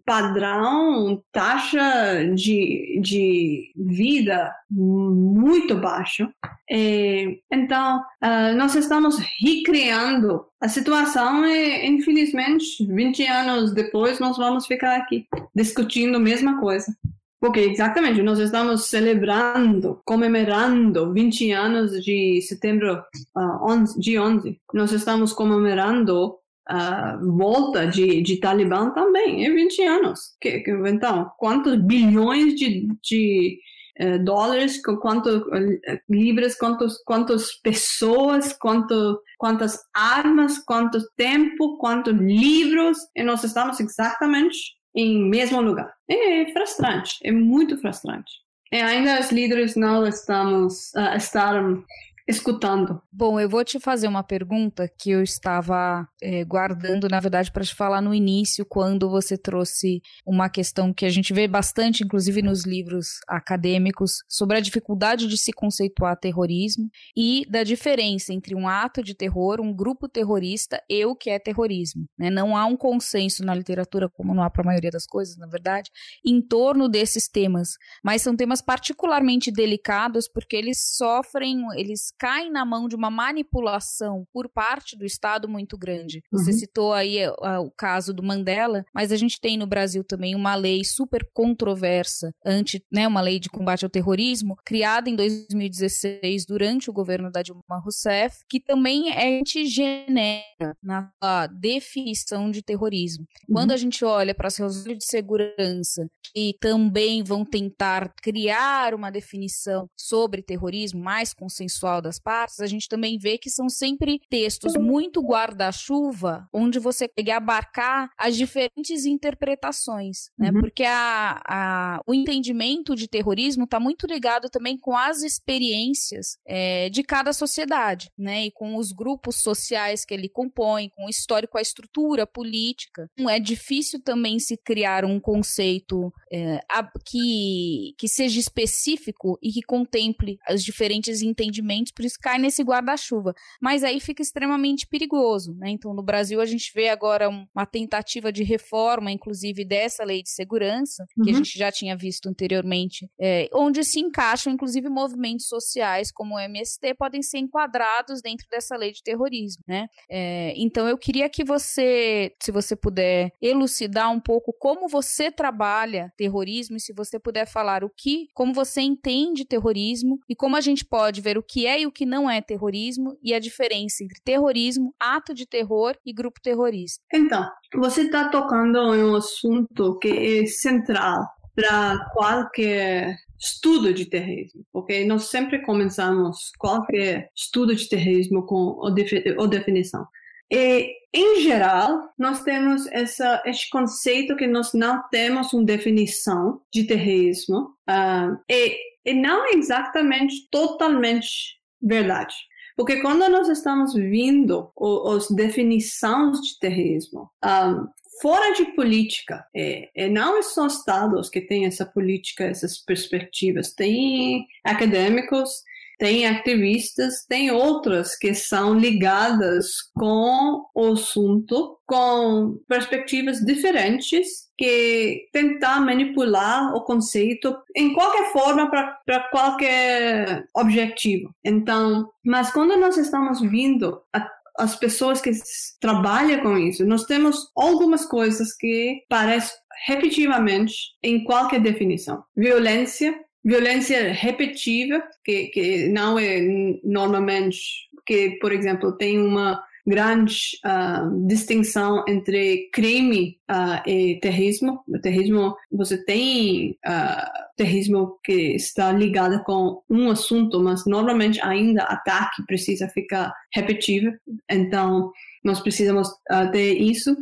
[0.06, 6.30] padrão, taxa de, de vida muito baixo.
[6.70, 14.68] É, então, uh, nós estamos recriando a situação e, infelizmente, 20 anos depois, nós vamos
[14.68, 15.26] ficar aqui
[15.56, 16.96] discutindo a mesma coisa.
[17.40, 23.04] Porque, exatamente, nós estamos celebrando, comemorando 20 anos de setembro
[23.36, 24.60] uh, 11, de 11.
[24.74, 26.36] Nós estamos comemorando
[26.68, 30.20] a volta de, de Talibã também, é 20 anos.
[30.42, 33.60] Que, que, então, quantos bilhões de, de
[34.02, 35.80] uh, dólares, quantos uh,
[36.10, 44.77] libras, quantos, quantas pessoas, quanto, quantas armas, quanto tempo, quantos livros, e nós estamos exatamente
[44.98, 45.94] em mesmo lugar.
[46.10, 48.32] É frustrante, é muito frustrante.
[48.72, 51.84] E ainda os líderes não estamos, uh, estão
[52.28, 53.02] escutando.
[53.12, 57.64] Bom, eu vou te fazer uma pergunta que eu estava é, guardando, na verdade, para
[57.64, 62.42] te falar no início, quando você trouxe uma questão que a gente vê bastante, inclusive
[62.42, 68.68] nos livros acadêmicos, sobre a dificuldade de se conceituar terrorismo e da diferença entre um
[68.68, 72.06] ato de terror, um grupo terrorista e o que é terrorismo.
[72.18, 72.30] Né?
[72.30, 75.48] Não há um consenso na literatura, como não há para a maioria das coisas, na
[75.48, 75.90] verdade,
[76.26, 77.70] em torno desses temas,
[78.04, 84.26] mas são temas particularmente delicados porque eles sofrem, eles caem na mão de uma manipulação
[84.34, 86.22] por parte do Estado muito grande.
[86.32, 86.58] Você uhum.
[86.58, 90.56] citou aí uh, o caso do Mandela, mas a gente tem no Brasil também uma
[90.56, 96.90] lei super controversa, anti, né, uma lei de combate ao terrorismo, criada em 2016 durante
[96.90, 101.12] o governo da Dilma Rousseff, que também é antigenérica na
[101.48, 103.26] definição de terrorismo.
[103.48, 103.56] Uhum.
[103.56, 109.12] Quando a gente olha para as razões de segurança, que também vão tentar criar uma
[109.12, 114.74] definição sobre terrorismo mais consensual das partes, a gente também vê que são sempre textos
[114.76, 120.52] muito guarda-chuva, onde você consegue abarcar as diferentes interpretações, né?
[120.52, 120.62] Uhum.
[120.62, 126.90] Porque a, a, o entendimento de terrorismo está muito ligado também com as experiências é,
[126.90, 128.46] de cada sociedade, né?
[128.46, 133.10] E com os grupos sociais que ele compõe, com o histórico, a estrutura política.
[133.14, 136.60] Então, é difícil também se criar um conceito é,
[137.06, 143.34] que, que seja específico e que contemple os diferentes entendimentos, por isso cai nesse guarda-chuva.
[143.60, 145.72] Mas aí fica extremamente perigoso, né?
[145.72, 150.30] Então, no Brasil, a gente vê agora uma tentativa de reforma, inclusive, dessa lei de
[150.30, 151.24] segurança, uhum.
[151.24, 151.38] que a uhum.
[151.40, 156.94] gente já tinha visto anteriormente, é, onde se encaixam, inclusive, movimentos sociais como o MST
[156.94, 159.88] podem ser enquadrados dentro dessa lei de terrorismo, né?
[160.08, 166.14] É, então, eu queria que você, se você puder elucidar um pouco como você trabalha
[166.16, 170.62] terrorismo e se você puder falar o que, como você entende terrorismo e como a
[170.62, 174.04] gente pode ver o que é e o que não é terrorismo e a diferença
[174.04, 177.04] entre terrorismo, ato de terror e grupo terrorista.
[177.14, 181.26] Então, você está tocando em um assunto que é central
[181.56, 189.48] para qualquer estudo de terrorismo, porque nós sempre começamos qualquer estudo de terrorismo com a
[189.48, 190.06] definição.
[190.52, 196.86] E, em geral, nós temos essa, esse conceito que nós não temos uma definição de
[196.86, 202.36] terrorismo, uh, e, e não é exatamente totalmente verdade.
[202.76, 204.72] Porque quando nós estamos vendo
[205.16, 207.88] as definições de terrorismo, um,
[208.22, 214.46] fora de política, é, é, não são estados que têm essa política, essas perspectivas, tem
[214.64, 215.50] acadêmicos,
[215.98, 225.80] tem ativistas, tem outras que são ligadas com o assunto, com perspectivas diferentes que tentar
[225.80, 231.34] manipular o conceito em qualquer forma para qualquer objetivo.
[231.46, 234.28] Então, mas quando nós estamos vindo a
[234.58, 235.32] as pessoas que
[235.80, 239.56] trabalham com isso, nós temos algumas coisas que parecem
[239.86, 242.24] repetitivamente em qualquer definição.
[242.36, 246.42] Violência, violência repetitiva, que, que não é
[246.84, 247.60] normalmente,
[248.06, 254.84] que, por exemplo, tem uma grande uh, distinção entre crime uh, e terrorismo.
[254.86, 257.26] O terrorismo, você tem uh,
[257.56, 264.14] terrorismo que está ligado com um assunto, mas normalmente ainda ataque precisa ficar repetitivo.
[264.52, 266.10] Então, nós precisamos
[266.52, 267.16] ter isso.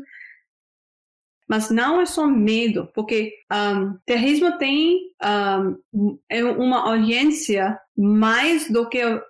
[1.48, 5.12] Mas não é só medo, porque um, terrorismo tem
[5.94, 9.22] um, é uma audiência mais do que a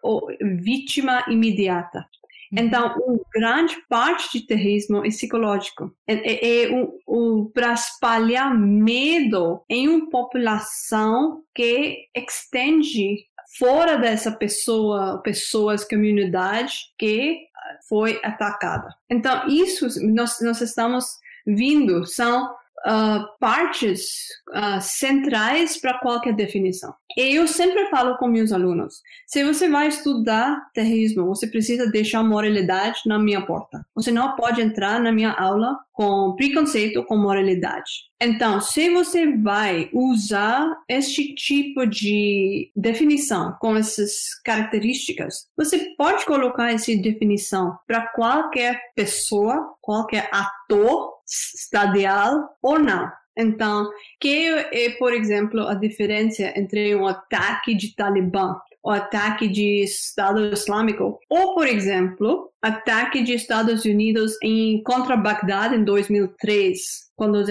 [0.62, 2.06] vítima imediata.
[2.52, 2.60] Uhum.
[2.60, 5.94] Então, uma grande parte de terrorismo é psicológico.
[6.08, 13.26] É, é, é um, um, para espalhar medo em uma população que extende
[13.58, 17.48] fora dessa pessoa, pessoas, comunidade que
[17.88, 18.94] foi atacada.
[19.10, 22.54] Então, isso nós, nós estamos vindo são
[22.86, 26.94] uh, partes uh, centrais para qualquer definição.
[27.18, 32.24] E eu sempre falo com meus alunos: se você vai estudar terrorismo, você precisa deixar
[32.24, 33.86] moralidade na minha porta.
[33.96, 37.90] Você não pode entrar na minha aula com preconceito com moralidade.
[38.22, 44.12] Então, se você vai usar este tipo de definição com essas
[44.44, 53.10] características, você pode colocar essa definição para qualquer pessoa, qualquer ator estadial ou não.
[53.38, 53.90] Então,
[54.20, 58.56] que é, por exemplo, a diferença entre um ataque de Talibã,
[58.86, 65.74] o ataque de Estado Islâmico, ou, por exemplo, ataque de Estados Unidos em contra Bagdad
[65.74, 66.80] em 2003,
[67.16, 67.44] quando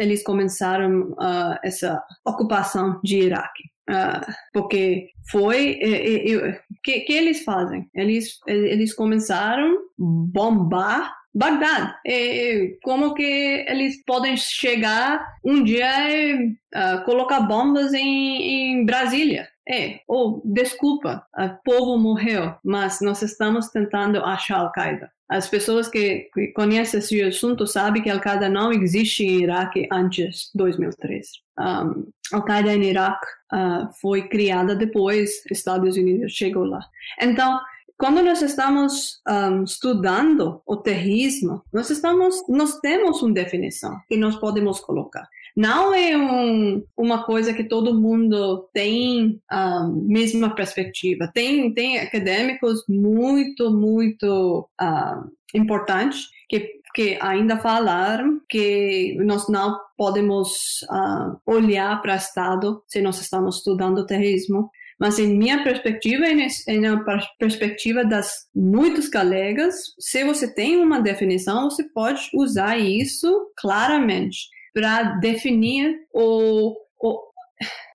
[0.00, 3.62] eles começaram uh, essa ocupação de Iraque.
[3.88, 7.88] uh, porque foi o que, que eles fazem?
[7.94, 11.94] Eles eles começaram bombar Bagdad.
[12.04, 19.46] É, como que eles podem chegar um dia e uh, colocar bombas em, em Brasília?
[19.68, 25.10] É, ou oh, desculpa, o povo morreu, mas nós estamos tentando achar Al-Qaeda.
[25.28, 30.58] As pessoas que, conhecem esse assunto sabem que Al-Qaeda não existe em Iraque antes de
[30.58, 31.28] 2003.
[31.58, 36.80] Um, Al-Qaeda em Iraque uh, foi criada depois Estados Unidos chegou lá.
[37.20, 37.58] Então,
[37.98, 44.36] quando nós estamos um, estudando o terrorismo, nós estamos, nós temos uma definição que nós
[44.36, 45.26] podemos colocar.
[45.56, 51.30] Não é um, uma coisa que todo mundo tem a mesma perspectiva.
[51.32, 60.80] Tem, tem acadêmicos muito, muito uh, importantes que que ainda falaram que nós não podemos
[60.90, 64.70] uh, olhar para o Estado se nós estamos estudando terrorismo.
[64.98, 67.04] Mas em minha perspectiva e na
[67.38, 75.14] perspectiva das muitos colegas, se você tem uma definição, você pode usar isso claramente para
[75.20, 77.22] definir o, o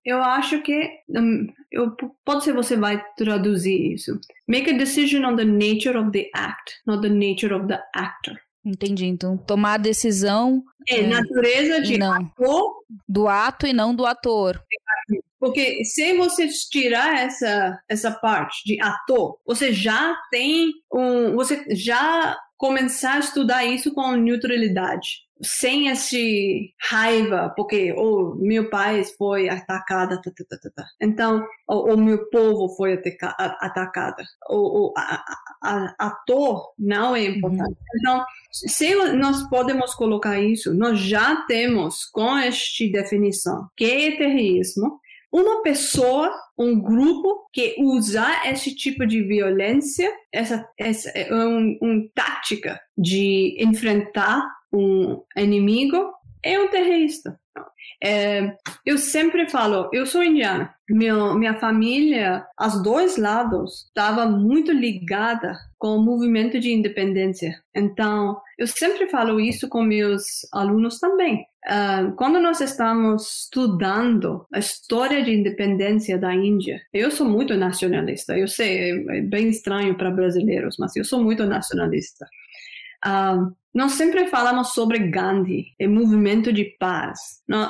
[0.04, 1.92] eu acho que um, eu,
[2.24, 4.18] pode ser você vai traduzir isso.
[4.48, 8.36] Make a decision on the nature of the act, not the nature of the actor.
[8.64, 9.06] Entendi.
[9.06, 10.64] Então, tomar a decisão.
[10.88, 12.74] É, é natureza de não, ator.
[13.08, 14.60] Do ato e não do ator.
[15.38, 21.34] Porque se você tirar essa, essa parte de ator, você já tem um.
[21.36, 28.70] Você já começar a estudar isso com neutralidade sem esse raiva, porque o oh, meu
[28.70, 30.86] país foi atacado, tá, tá, tá, tá.
[31.00, 33.28] então o, o, meu povo foi ataca,
[33.60, 34.22] atacado.
[34.48, 35.24] O, o a,
[35.62, 37.70] a, ator não é importante.
[37.70, 37.96] Uhum.
[37.96, 45.00] Então, se nós podemos colocar isso, nós já temos com esta definição que é terrorismo,
[45.32, 52.78] uma pessoa, um grupo que usa esse tipo de violência, essa, essa um, um tática
[52.96, 56.12] de enfrentar um inimigo
[56.42, 57.38] é um terrorista.
[58.04, 60.74] É, eu sempre falo, eu sou indiana.
[60.90, 67.54] Meu, minha família, aos dois lados, estava muito ligada com o movimento de independência.
[67.74, 71.46] Então, eu sempre falo isso com meus alunos também.
[71.64, 78.36] Uh, quando nós estamos estudando a história de independência da Índia, eu sou muito nacionalista.
[78.36, 82.26] Eu sei, é, é bem estranho para brasileiros, mas eu sou muito nacionalista.
[83.06, 87.18] Uh, nós sempre falamos sobre Gandhi, o movimento de paz,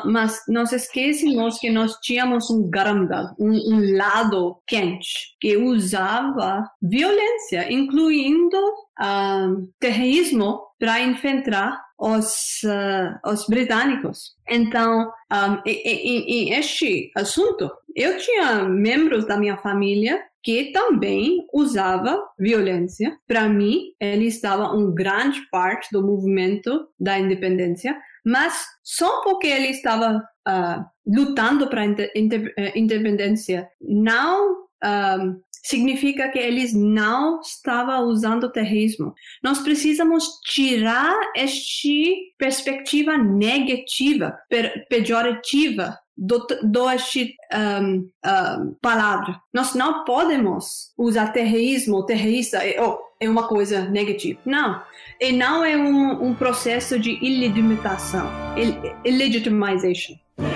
[0.04, 7.72] mas nós esquecemos que nós tínhamos um Garamdal, um, um lado quente, que usava violência,
[7.72, 14.34] incluindo uh, terrorismo, para enfrentar os, uh, os britânicos.
[14.48, 23.16] Então, um, em, este assunto, eu tinha membros da minha família que também usava violência.
[23.28, 29.68] Para mim, ele estava um grande parte do movimento da independência, mas só porque ele
[29.68, 30.16] estava
[30.48, 39.14] uh, lutando para a eh, independência, não uh, significa que eles não estavam usando terrorismo.
[39.42, 41.62] Nós precisamos tirar esta
[42.36, 44.36] perspectiva negativa,
[44.88, 48.10] pejorativa do, do este um,
[48.80, 49.38] palavra.
[49.52, 54.40] Nós não podemos usar terrorismo, terrorista, é, oh, é uma coisa negativa.
[54.44, 54.82] Não.
[55.20, 58.28] E não é um, um processo de illegitimization.
[60.38, 60.51] acho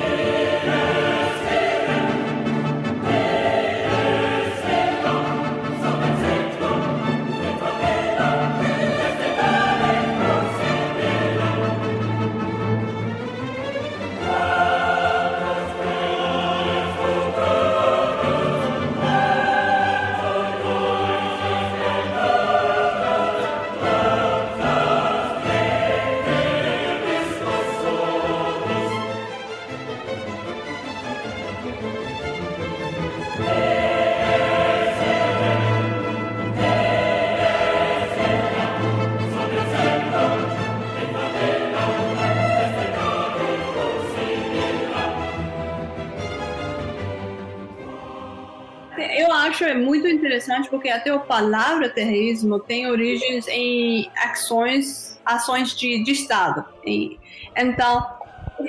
[50.57, 56.65] interessante porque até a palavra terrorismo tem origens em ações, ações de, de Estado.
[56.85, 57.19] E,
[57.57, 58.07] então,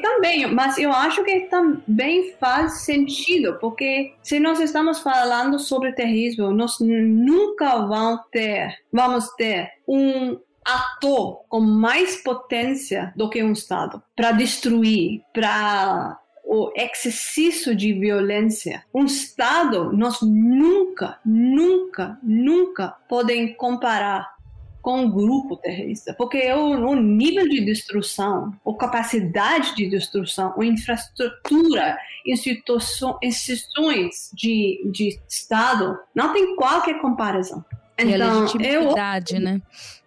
[0.01, 6.51] também, mas eu acho que também faz sentido, porque se nós estamos falando sobre terrorismo,
[6.51, 14.03] nós nunca vamos ter, vamos ter um ator com mais potência do que um Estado
[14.13, 18.85] para destruir, para o excesso de violência.
[18.93, 24.37] Um Estado, nós nunca, nunca, nunca podem comparar
[24.81, 30.65] com um grupo terrorista, porque o, o, nível de destruição, a capacidade de destruição, a
[30.65, 37.65] infraestrutura, instituições de, de Estado, não tem qualquer comparação.
[37.97, 39.61] Então, e a legitimidade, eu, né?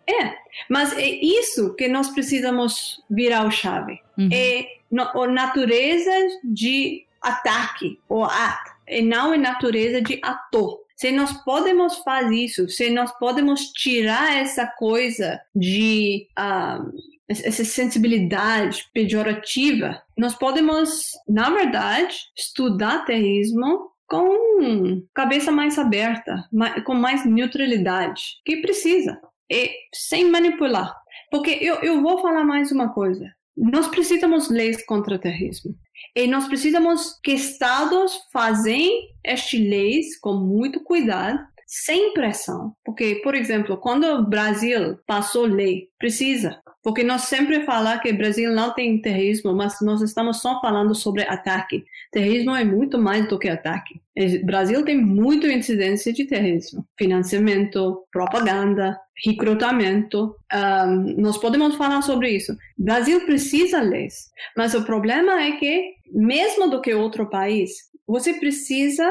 [0.09, 0.35] É,
[0.69, 4.01] mas é isso que nós precisamos virar o chave.
[4.17, 4.31] Uhum.
[4.33, 6.13] É natureza
[6.45, 12.69] de ataque, ou ato, e não a natureza de ator se nós podemos fazer isso,
[12.69, 16.93] se nós podemos tirar essa coisa de uh,
[17.27, 26.45] essa sensibilidade pejorativa, nós podemos, na verdade, estudar terrorismo com cabeça mais aberta,
[26.85, 29.19] com mais neutralidade, que precisa,
[29.51, 30.95] e sem manipular.
[31.31, 33.25] Porque eu, eu vou falar mais uma coisa.
[33.57, 35.75] Nós precisamos leis contra terrorismo.
[36.17, 38.75] E nós precisamos que estados façam
[39.23, 42.75] estas leis com muito cuidado, sem pressão.
[42.85, 46.61] Porque, por exemplo, quando o Brasil passou lei, precisa.
[46.83, 50.95] Porque nós sempre falamos que o Brasil não tem terrorismo, mas nós estamos só falando
[50.95, 51.85] sobre ataque.
[52.11, 54.01] Terrorismo é muito mais do que ataque.
[54.17, 56.85] O Brasil tem muita incidência de terrorismo.
[56.99, 60.35] Financiamento, propaganda, recrutamento.
[60.53, 62.53] Um, nós podemos falar sobre isso.
[62.53, 64.31] O Brasil precisa leis.
[64.57, 67.71] Mas o problema é que, mesmo do que outro país,
[68.07, 69.09] você precisa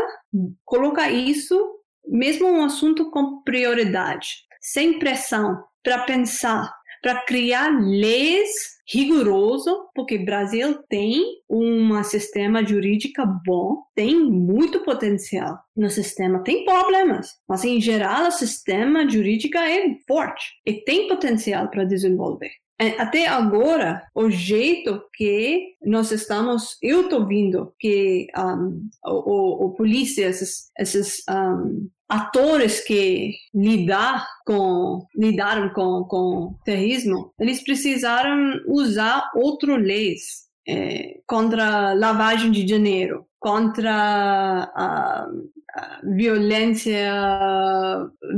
[0.65, 1.57] colocar isso
[2.09, 8.49] mesmo um assunto com prioridade, sem pressão, para pensar, para criar leis
[8.91, 16.65] rigoroso, porque o Brasil tem um sistema jurídico bom, tem muito potencial no sistema, tem
[16.65, 22.51] problemas, mas em geral o sistema jurídico é forte e tem potencial para desenvolver.
[22.81, 29.73] É, até agora, o jeito que nós estamos, eu estou vendo que um, o, o,
[29.73, 39.29] polícia, esses, esses um, atores que lidar com, lidaram com, com terrorismo, eles precisaram usar
[39.35, 45.27] outras leis é, contra lavagem de dinheiro, contra a,
[45.75, 47.13] a violência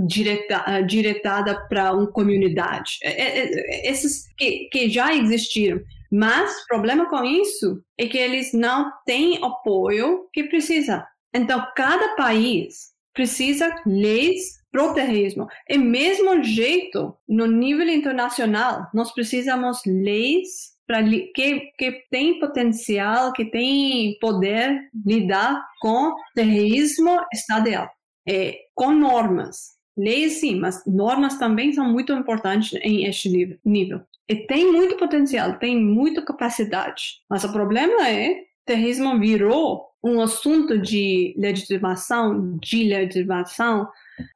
[0.05, 2.97] direta, diretada para uma comunidade.
[3.03, 5.79] É, é, é, esses que, que já existiram.
[6.11, 11.07] Mas o problema com isso é que eles não têm apoio que precisa.
[11.33, 15.47] Então, cada país precisa leis pro terrorismo.
[15.69, 23.45] E mesmo jeito, no nível internacional, nós precisamos leis para que, que tem potencial, que
[23.45, 27.89] tem poder lidar com terrorismo estadual.
[28.27, 29.71] É, com normas.
[29.97, 34.01] Leis sim, mas normas também são muito importantes em este nível.
[34.27, 37.19] E tem muito potencial, tem muita capacidade.
[37.29, 38.35] Mas o problema é,
[38.65, 43.87] terrorismo virou um assunto de legitimação, de legitimação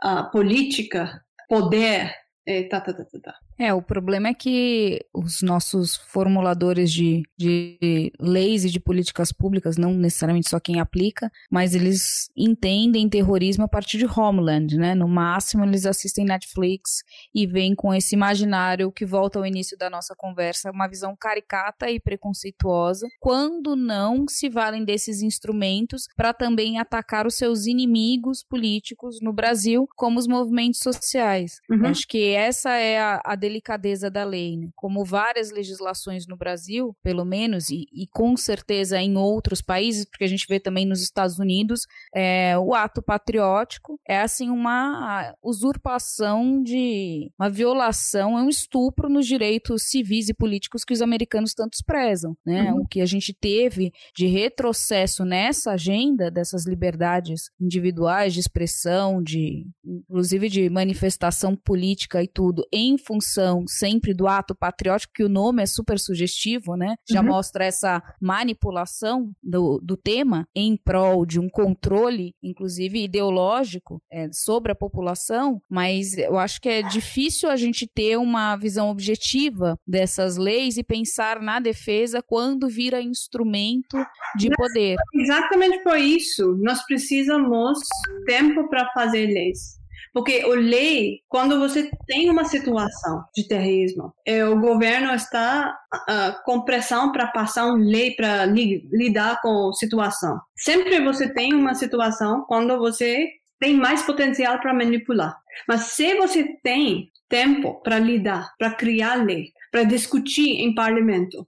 [0.03, 2.13] uh, política, poder,
[2.45, 3.45] é, tá, tá, tá, tá, tá.
[3.58, 9.78] É, o problema é que os nossos formuladores de, de leis e de políticas públicas,
[9.78, 14.93] não necessariamente só quem aplica, mas eles entendem terrorismo a partir de Homeland, né?
[14.93, 17.03] No máximo, eles assistem Netflix
[17.34, 21.89] e vêm com esse imaginário que volta ao início da nossa conversa, uma visão caricata
[21.89, 29.20] e preconceituosa, quando não se valem desses instrumentos para também atacar os seus inimigos políticos
[29.22, 31.62] no Brasil, como os movimentos sociais.
[31.70, 31.86] Uhum.
[31.86, 34.58] Acho que essa é a, a delicadeza da lei.
[34.58, 34.70] Né?
[34.76, 40.24] Como várias legislações no Brasil, pelo menos, e, e, com certeza em outros países, porque
[40.24, 41.82] a gente vê também nos Estados Unidos,
[42.14, 49.28] é, o ato patriótico é assim uma usurpação de uma violação, é um estupro nos
[49.28, 52.36] direitos civis e políticos que os americanos tantos prezam.
[52.46, 52.72] Né?
[52.72, 52.82] Uhum.
[52.82, 59.68] O que a gente teve de retrocesso nessa agenda dessas liberdades individuais de expressão, de
[59.86, 63.35] inclusive de manifestação política e tudo, em função
[63.68, 66.96] sempre do ato patriótico, que o nome é super sugestivo, né?
[67.10, 67.28] Já uhum.
[67.28, 74.72] mostra essa manipulação do, do tema em prol de um controle, inclusive ideológico, é, sobre
[74.72, 80.38] a população, mas eu acho que é difícil a gente ter uma visão objetiva dessas
[80.38, 83.98] leis e pensar na defesa quando vira instrumento
[84.38, 84.96] de poder.
[85.14, 87.80] Exatamente por isso, nós precisamos
[88.26, 89.76] tempo para fazer leis.
[90.16, 96.41] Porque o lei, quando você tem uma situação de terrorismo, é, o governo está uh,
[96.45, 100.39] com pressão para passar uma lei para li, lidar com a situação.
[100.55, 103.28] Sempre você tem uma situação quando você
[103.59, 105.38] tem mais potencial para manipular.
[105.68, 111.45] Mas se você tem tempo para lidar, para criar lei, para discutir em parlamento,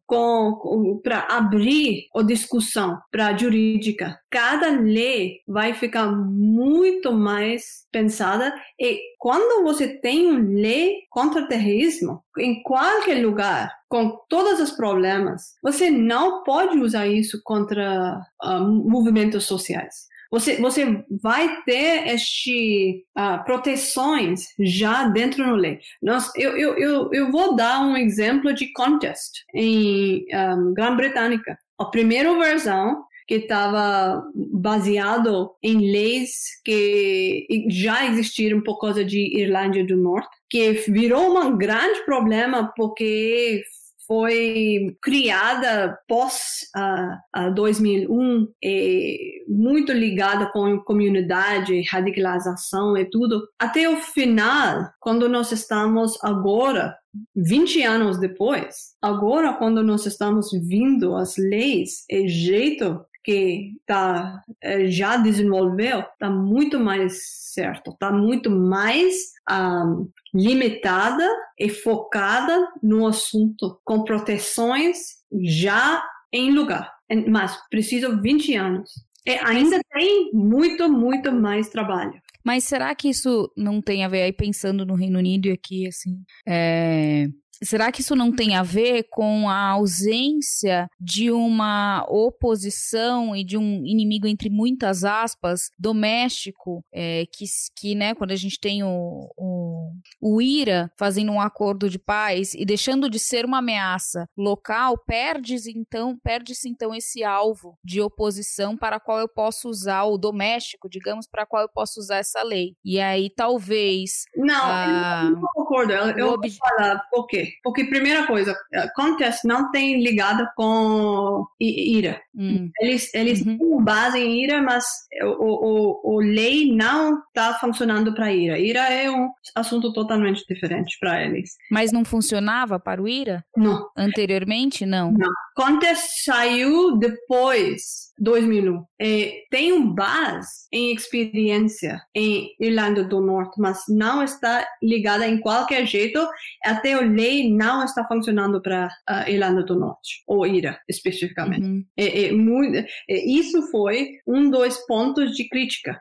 [1.02, 4.20] para abrir a discussão para jurídica.
[4.30, 12.22] Cada lei vai ficar muito mais pensada e quando você tem uma lei contra terrorismo,
[12.38, 19.46] em qualquer lugar, com todos os problemas, você não pode usar isso contra uh, movimentos
[19.46, 20.06] sociais.
[20.32, 25.80] Você, você vai ter este uh, proteções já dentro do lei.
[26.02, 31.40] Nós, eu, eu, eu, eu vou dar um exemplo de contest em um, Grã-Bretanha.
[31.80, 36.32] A primeira versão que estava baseado em leis
[36.64, 43.64] que já existiram por causa de Irlanda do Norte, que virou um grande problema porque
[44.08, 53.48] foi criada pós uh, uh, 2001 e muito ligada com comunidade, radicalização e tudo.
[53.60, 56.96] Até o final, quando nós estamos agora
[57.36, 64.90] 20 anos depois, agora quando nós estamos vindo as leis e jeito que tá, eh,
[64.90, 71.28] já desenvolveu está muito mais certo, está muito mais um, limitada
[71.60, 76.02] e focada no assunto, com proteções já
[76.32, 76.90] em lugar.
[77.28, 78.92] Mas precisa 20 anos.
[79.26, 82.14] E ainda tem muito, muito mais trabalho.
[82.48, 85.86] Mas será que isso não tem a ver aí pensando no Reino Unido e aqui,
[85.86, 86.24] assim?
[86.48, 87.28] É,
[87.64, 93.58] Será que isso não tem a ver com a ausência de uma oposição e de
[93.58, 97.46] um inimigo, entre muitas aspas, doméstico, é, que,
[97.76, 99.77] que, né, quando a gente tem o, o,
[100.22, 105.72] o IRA fazendo um acordo de paz e deixando de ser uma ameaça local, perde-se
[105.76, 111.28] então, perde-se então esse alvo de oposição para qual eu posso usar o doméstico, digamos,
[111.28, 112.76] para qual eu posso usar essa lei.
[112.84, 114.26] E aí talvez.
[114.36, 115.22] Não, a...
[115.26, 115.94] eu não concordo.
[115.94, 117.54] Eu, eu vou falar por quê?
[117.64, 118.56] Porque, primeira coisa,
[118.96, 122.22] contest não tem ligada com IRA.
[122.36, 122.70] Hum.
[122.80, 123.58] Eles, eles uhum.
[123.58, 124.86] têm base em IRA, mas
[125.22, 128.60] o, o, o lei não está funcionando para IRA.
[128.60, 131.52] IRA é um assunto totalmente diferente para eles.
[131.72, 133.44] Mas não funcionava para o IRA?
[133.56, 133.90] Não.
[133.96, 135.12] Anteriormente, não?
[135.12, 135.32] Não.
[135.56, 138.84] Contest saiu depois 2001.
[139.00, 145.40] É, tem um base em experiência em Irlanda do Norte, mas não está ligada em
[145.40, 146.28] qualquer jeito.
[146.64, 151.66] Até a lei não está funcionando para a Irlanda do Norte, ou IRA especificamente.
[151.66, 151.86] Uhum.
[151.96, 156.00] É, é muito, isso foi um dos pontos de crítica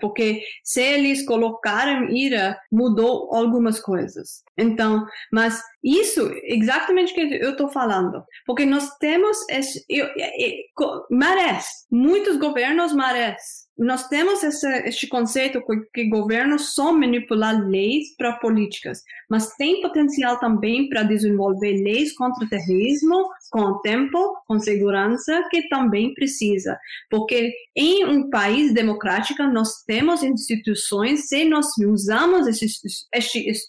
[0.00, 4.42] porque se eles colocaram ira, mudou algumas coisas.
[4.56, 11.66] Então, mas isso exatamente que eu estou falando, porque nós temos esse, eu, eu, marés,
[11.90, 15.62] muitos governos marés nós temos esse, este conceito
[15.92, 22.44] que governos só manipular leis para políticas, mas tem potencial também para desenvolver leis contra
[22.44, 26.78] o terrorismo com tempo, com segurança, que também precisa.
[27.10, 32.80] Porque em um país democrático, nós temos instituições, se nós usamos essas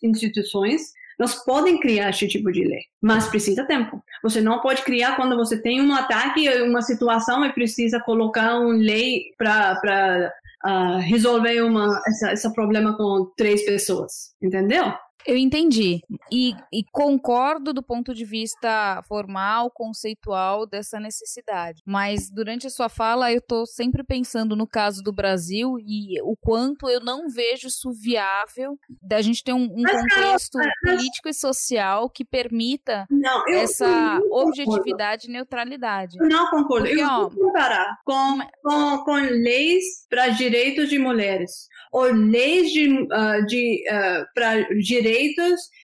[0.03, 0.81] instituições,
[1.20, 4.03] nós podem criar esse tipo de lei, mas precisa tempo.
[4.22, 8.74] Você não pode criar quando você tem um ataque, uma situação e precisa colocar uma
[8.74, 10.32] lei para
[10.66, 14.93] uh, ah, resolver uma, essa, esse problema com três pessoas, entendeu?
[15.26, 16.01] Eu entendi.
[16.32, 21.82] E, e, concordo do ponto de vista formal, conceitual dessa necessidade.
[21.86, 26.36] Mas durante a sua fala, eu estou sempre pensando no caso do Brasil e o
[26.36, 32.09] quanto eu não vejo isso viável da gente ter um, um contexto político e social
[32.09, 36.17] que permita não, eu, essa eu objetividade e neutralidade.
[36.19, 36.88] Não concordo.
[36.88, 42.71] Porque, eu ó, vou comparar com, com, com leis para direitos de mulheres ou leis
[42.71, 45.12] de, uh, de uh, para direitos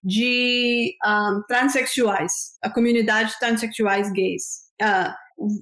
[0.03, 4.69] de um, ah, transexuais, a comunidade transexuais gays.
[4.81, 5.13] Uh,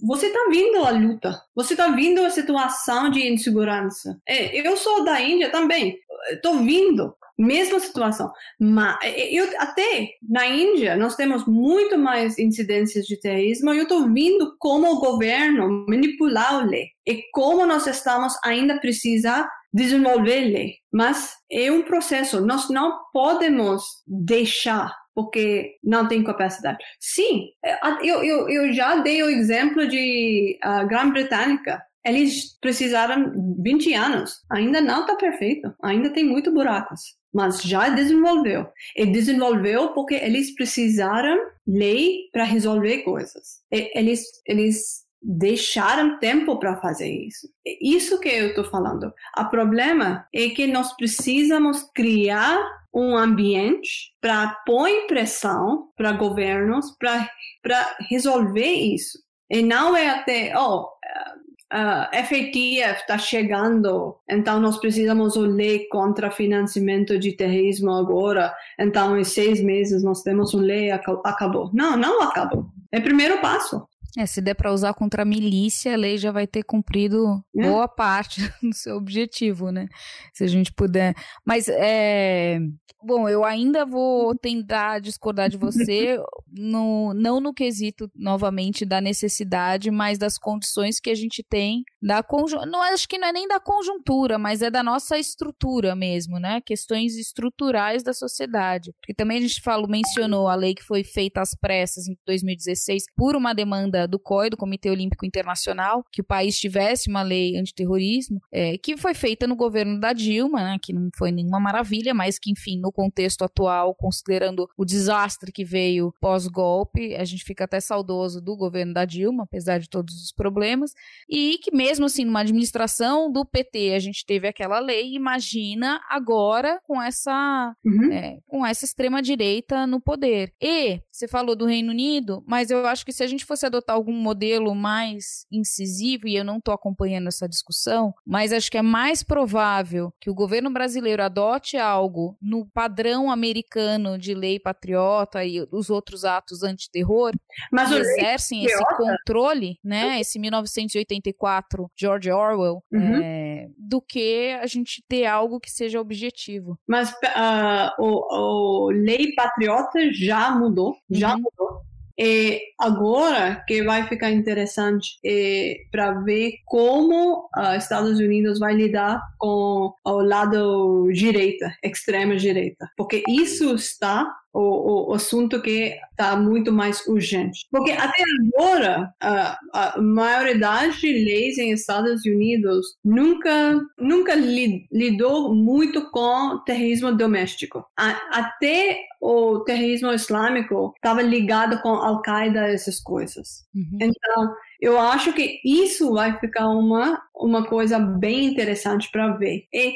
[0.05, 4.19] você está vindo a luta, você está vindo a situação de insegurança.
[4.27, 5.97] É, eu sou da Índia também,
[6.31, 8.31] estou vindo mesma situação.
[8.59, 8.97] Mas
[9.31, 13.71] eu até na Índia nós temos muito mais incidências de terrorismo.
[13.71, 19.47] Eu estou vendo como o governo manipular a lei e como nós estamos ainda precisa
[19.77, 20.75] desenvolver lei.
[20.91, 22.41] Mas é um processo.
[22.41, 26.77] Nós não podemos deixar porque não tem capacidade.
[26.99, 31.81] Sim, é, eu, eu, eu já dei o exemplo de a Grã-Bretanha.
[32.05, 34.41] Eles precisaram 20 anos.
[34.51, 35.73] Ainda não está perfeito.
[35.83, 37.01] Ainda tem muito buracos.
[37.33, 38.67] Mas já desenvolveu.
[38.95, 43.61] E desenvolveu porque eles precisaram lei para resolver coisas.
[43.71, 47.49] E eles, eles deixar um tempo para fazer isso.
[47.67, 49.13] É isso que eu estou falando.
[49.37, 52.57] O problema é que nós precisamos criar
[52.93, 59.19] um ambiente para pôr pressão para governos para resolver isso.
[59.49, 67.19] E não é até, oh, uh, FATF está chegando, então nós precisamos lei contra financiamento
[67.19, 71.69] de terrorismo agora, então em seis meses nós temos uma lei, acabou.
[71.73, 72.67] Não, não acabou.
[72.91, 73.85] É o primeiro passo.
[74.17, 77.69] É, se der para usar contra a milícia, a lei já vai ter cumprido é.
[77.69, 79.87] boa parte do seu objetivo, né?
[80.33, 81.13] Se a gente puder.
[81.45, 82.59] Mas, é...
[83.03, 89.91] bom, eu ainda vou tentar discordar de você, no, não no quesito, novamente, da necessidade,
[89.91, 92.65] mas das condições que a gente tem da conjuntura.
[92.65, 96.59] Não acho que não é nem da conjuntura, mas é da nossa estrutura mesmo, né?
[96.61, 98.91] Questões estruturais da sociedade.
[98.93, 103.03] Porque também a gente falou, mencionou a lei que foi feita às pressas em 2016
[103.15, 107.57] por uma demanda do COI, do Comitê Olímpico Internacional, que o país tivesse uma lei
[107.57, 112.13] antiterrorismo, é, que foi feita no governo da Dilma, né, que não foi nenhuma maravilha,
[112.13, 117.65] mas que, enfim, no contexto atual, considerando o desastre que veio pós-golpe, a gente fica
[117.65, 120.91] até saudoso do governo da Dilma, apesar de todos os problemas,
[121.29, 126.79] e que mesmo assim, numa administração do PT, a gente teve aquela lei, imagina agora
[126.83, 128.11] com essa, uhum.
[128.11, 130.53] é, com essa extrema-direita no poder.
[130.61, 133.86] E, você falou do Reino Unido, mas eu acho que se a gente fosse adotar
[133.93, 138.81] algum modelo mais incisivo, e eu não estou acompanhando essa discussão, mas acho que é
[138.81, 145.67] mais provável que o governo brasileiro adote algo no padrão americano de lei patriota e
[145.71, 147.31] os outros atos antiterror,
[147.71, 153.21] mas que exercem esse controle, né, esse 1984 George Orwell, uhum.
[153.21, 156.77] é, do que a gente ter algo que seja objetivo.
[156.87, 161.41] Mas uh, o, o lei patriota já mudou, já uhum.
[161.41, 161.86] mudou.
[162.19, 168.73] E agora que vai ficar interessante é para ver como os uh, Estados Unidos vai
[168.73, 174.27] lidar com o lado direita, extrema direita, porque isso está
[174.59, 177.67] o, o, assunto que está muito mais urgente.
[177.69, 186.09] Porque até agora, a, a maioridade de leis em Estados Unidos nunca, nunca lidou muito
[186.09, 187.85] com terrorismo doméstico.
[187.95, 193.63] A, até o terrorismo islâmico estava ligado com Al-Qaeda, essas coisas.
[193.75, 193.97] Uhum.
[194.01, 199.67] Então, eu acho que isso vai ficar uma, uma coisa bem interessante para ver.
[199.71, 199.93] E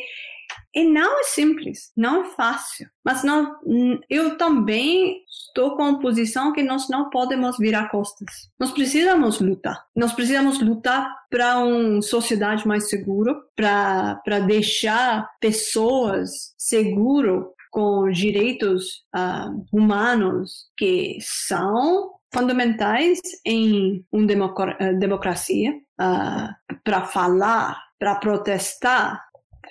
[0.73, 2.87] e não é simples, não é fácil.
[3.03, 3.57] Mas não,
[4.09, 8.49] eu também estou com a posição que nós não podemos virar costas.
[8.59, 9.83] Nós precisamos lutar.
[9.95, 19.65] Nós precisamos lutar para uma sociedade mais segura, para deixar pessoas seguras com direitos uh,
[19.71, 24.27] humanos que são fundamentais em uma
[24.97, 29.21] democracia, uh, para falar, para protestar,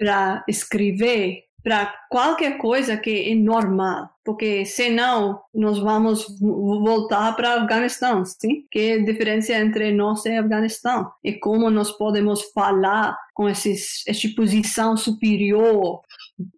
[0.00, 8.24] para escrever, para qualquer coisa que é normal, porque senão nós vamos voltar para Afeganistão,
[8.24, 8.64] sim?
[8.70, 14.02] Que é a diferença entre nós e Afeganistão e como nós podemos falar com esses,
[14.08, 16.00] essa posição superior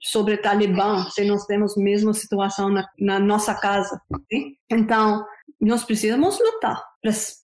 [0.01, 4.55] sobre o Talibã se nós temos a mesma situação na, na nossa casa, sim?
[4.71, 5.25] Então
[5.63, 6.83] nós precisamos lutar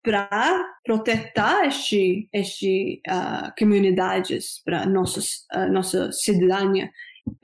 [0.03, 6.91] para proteger este, este uh, comunidades para nossas uh, nossa cidadania,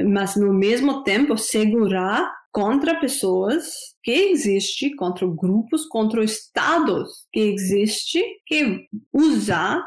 [0.03, 3.67] mas no mesmo tempo segurar contra pessoas
[4.03, 9.81] que existe, contra grupos, contra estados que existe, que usar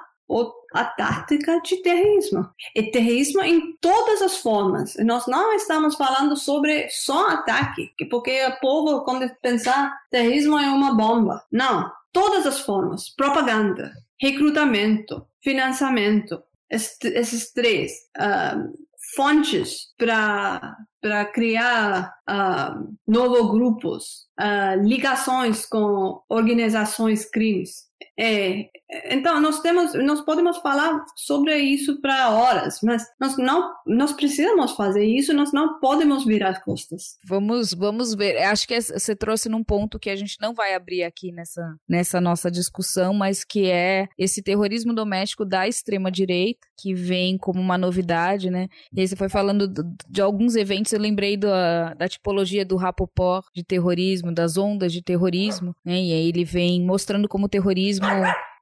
[0.74, 2.50] a tática de terrorismo.
[2.76, 4.96] E terrorismo em todas as formas.
[4.98, 10.96] Nós não estamos falando sobre só ataque, porque o povo, quando pensar terrorismo é uma
[10.96, 11.44] bomba.
[11.52, 18.74] Não todas as formas: propaganda, recrutamento, financiamento, esses três uh,
[19.16, 27.88] fontes para para criar uh, novos grupos, uh, ligações com organizações crimes.
[28.20, 28.70] É,
[29.12, 34.72] então nós temos, nós podemos falar sobre isso para horas, mas nós não, nós precisamos
[34.72, 37.18] fazer isso, nós não podemos virar as costas.
[37.24, 38.38] Vamos, vamos ver.
[38.44, 42.20] Acho que você trouxe num ponto que a gente não vai abrir aqui nessa, nessa
[42.20, 47.78] nossa discussão, mas que é esse terrorismo doméstico da extrema direita que vem como uma
[47.78, 48.68] novidade, né?
[48.94, 49.68] E aí você foi falando
[50.08, 54.94] de alguns eventos antes eu lembrei da, da tipologia do Rapoport de terrorismo, das ondas
[54.94, 55.96] de terrorismo, né?
[55.96, 58.08] E aí ele vem mostrando como o terrorismo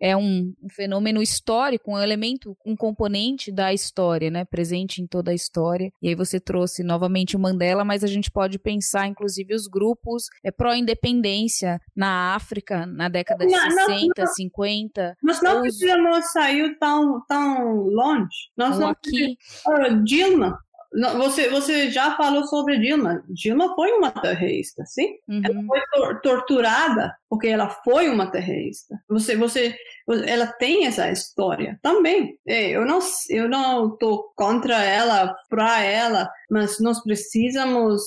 [0.01, 4.43] é um, um, fenômeno histórico, um elemento, um componente da história, né?
[4.43, 5.91] Presente em toda a história.
[6.01, 10.26] E aí você trouxe novamente o Mandela, mas a gente pode pensar, inclusive, os grupos
[10.43, 15.17] é, pró-independência na África, na década de não, 60, não, 50.
[15.23, 18.49] Nós não precisamos sair tão, tão longe.
[18.57, 19.38] Nós não aqui.
[19.67, 20.59] Uh, Dilma,
[21.17, 23.23] você, você já falou sobre Dilma.
[23.29, 25.17] Dilma foi uma terrorista, sim?
[25.27, 25.41] Uhum.
[25.43, 28.95] Ela foi tor torturada porque ela foi uma terrorista.
[29.09, 29.75] Você, você,
[30.25, 32.37] ela tem essa história também.
[32.47, 38.01] É, eu não, eu não tô contra ela, para ela, mas nós precisamos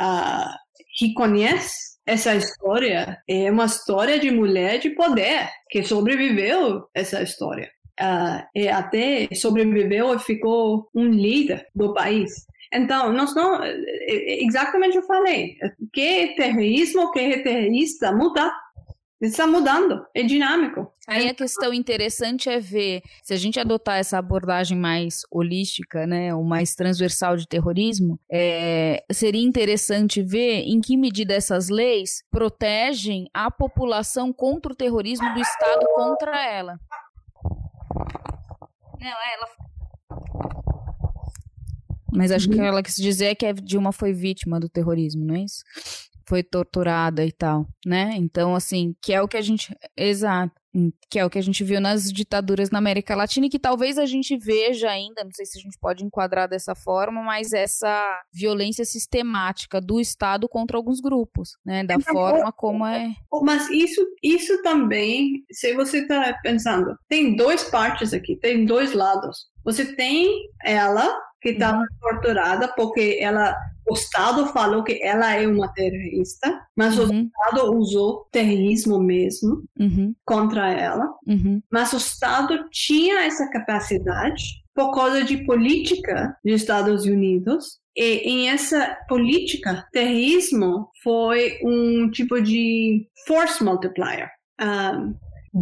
[0.00, 0.54] uh,
[1.00, 7.70] reconhecer essa história é uma história de mulher de poder que sobreviveu essa história
[8.00, 12.46] uh, até sobreviveu e ficou um líder do país.
[12.72, 15.56] Então, nós não, é, exatamente eu falei,
[15.92, 18.52] que é terrorismo, que é terrorista, muda.
[19.20, 20.92] Está mudando, é dinâmico.
[21.04, 26.32] Aí a questão interessante é ver se a gente adotar essa abordagem mais holística, né,
[26.32, 33.28] ou mais transversal de terrorismo, é, seria interessante ver em que medida essas leis protegem
[33.34, 36.78] a população contra o terrorismo do Estado contra ela.
[39.00, 39.48] Não, é, ela.
[42.12, 42.54] Mas acho uhum.
[42.54, 45.62] que ela quis dizer que a Dilma foi vítima do terrorismo, não é isso?
[46.26, 48.14] Foi torturada e tal, né?
[48.16, 49.74] Então, assim, que é o que a gente.
[49.96, 50.52] Exato.
[51.10, 53.98] Que é o que a gente viu nas ditaduras na América Latina e que talvez
[53.98, 58.20] a gente veja ainda, não sei se a gente pode enquadrar dessa forma, mas essa
[58.32, 63.12] violência sistemática do Estado contra alguns grupos, né, da então, forma como é.
[63.42, 69.46] Mas isso, isso também, se você está pensando, tem dois partes aqui, tem dois lados.
[69.64, 71.08] Você tem ela
[71.40, 71.86] que está uhum.
[72.00, 73.56] torturada porque ela
[73.90, 77.04] o Estado falou que ela é uma terrorista, mas uhum.
[77.04, 80.14] o Estado usou terrorismo mesmo uhum.
[80.24, 81.06] contra ela.
[81.26, 81.62] Uhum.
[81.70, 87.78] Mas o Estado tinha essa capacidade por causa de política dos Estados Unidos.
[87.96, 94.30] E em essa política, terrorismo foi um tipo de force multiplier.
[94.60, 95.14] Um,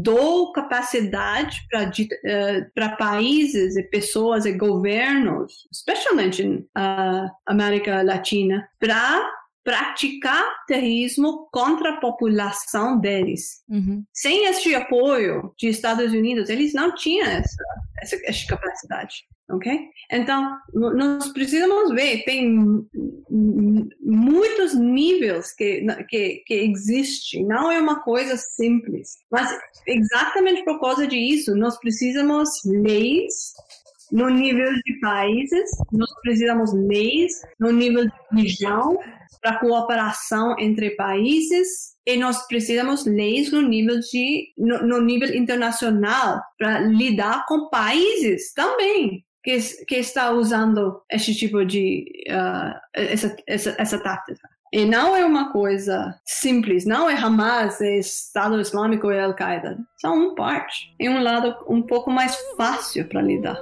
[0.02, 9.28] dou capacidade para uh, países e pessoas e governos, especialmente na uh, América Latina, para
[9.64, 13.64] praticar terrorismo contra a população deles.
[13.68, 14.04] Uhum.
[14.12, 17.64] Sem esse apoio dos Estados Unidos, eles não tinham essa,
[18.00, 19.26] essa, essa capacidade.
[19.48, 19.78] Ok?
[20.10, 22.58] Então, nós precisamos ver, tem
[24.00, 29.18] muitos níveis que, que, que não é uma coisa simples.
[29.30, 33.52] Mas, exatamente por causa disso, nós precisamos leis
[34.10, 38.98] no nível de países, nós precisamos leis no nível de região,
[39.40, 46.40] para cooperação entre países e nós precisamos leis no nível de no, no nível internacional
[46.58, 53.76] para lidar com países também que, que está usando esse tipo de uh, essa, essa,
[53.78, 54.48] essa tática.
[54.72, 59.78] E não é uma coisa simples, não é Hamas, é Estado Islâmico e Al-Qaeda.
[59.98, 60.92] São uma parte.
[61.00, 63.56] É um lado um pouco mais fácil para lidar.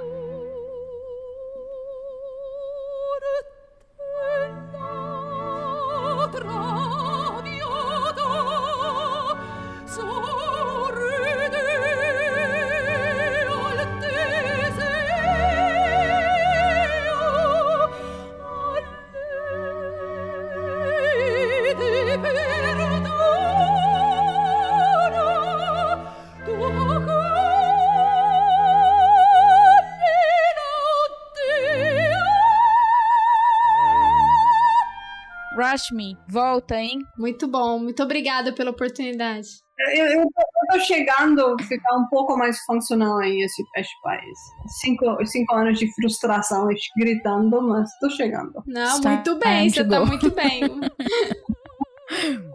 [35.75, 37.01] Rashmi, volta, hein?
[37.17, 39.49] Muito bom, muito obrigada pela oportunidade.
[39.93, 40.25] Eu, eu,
[40.71, 44.39] tô chegando a ficar um pouco mais funcional em esse, esse país.
[44.79, 46.65] Cinco, cinco anos de frustração
[46.97, 48.53] gritando, mas tô chegando.
[48.65, 50.61] Não, Está muito bem, você tá muito bem.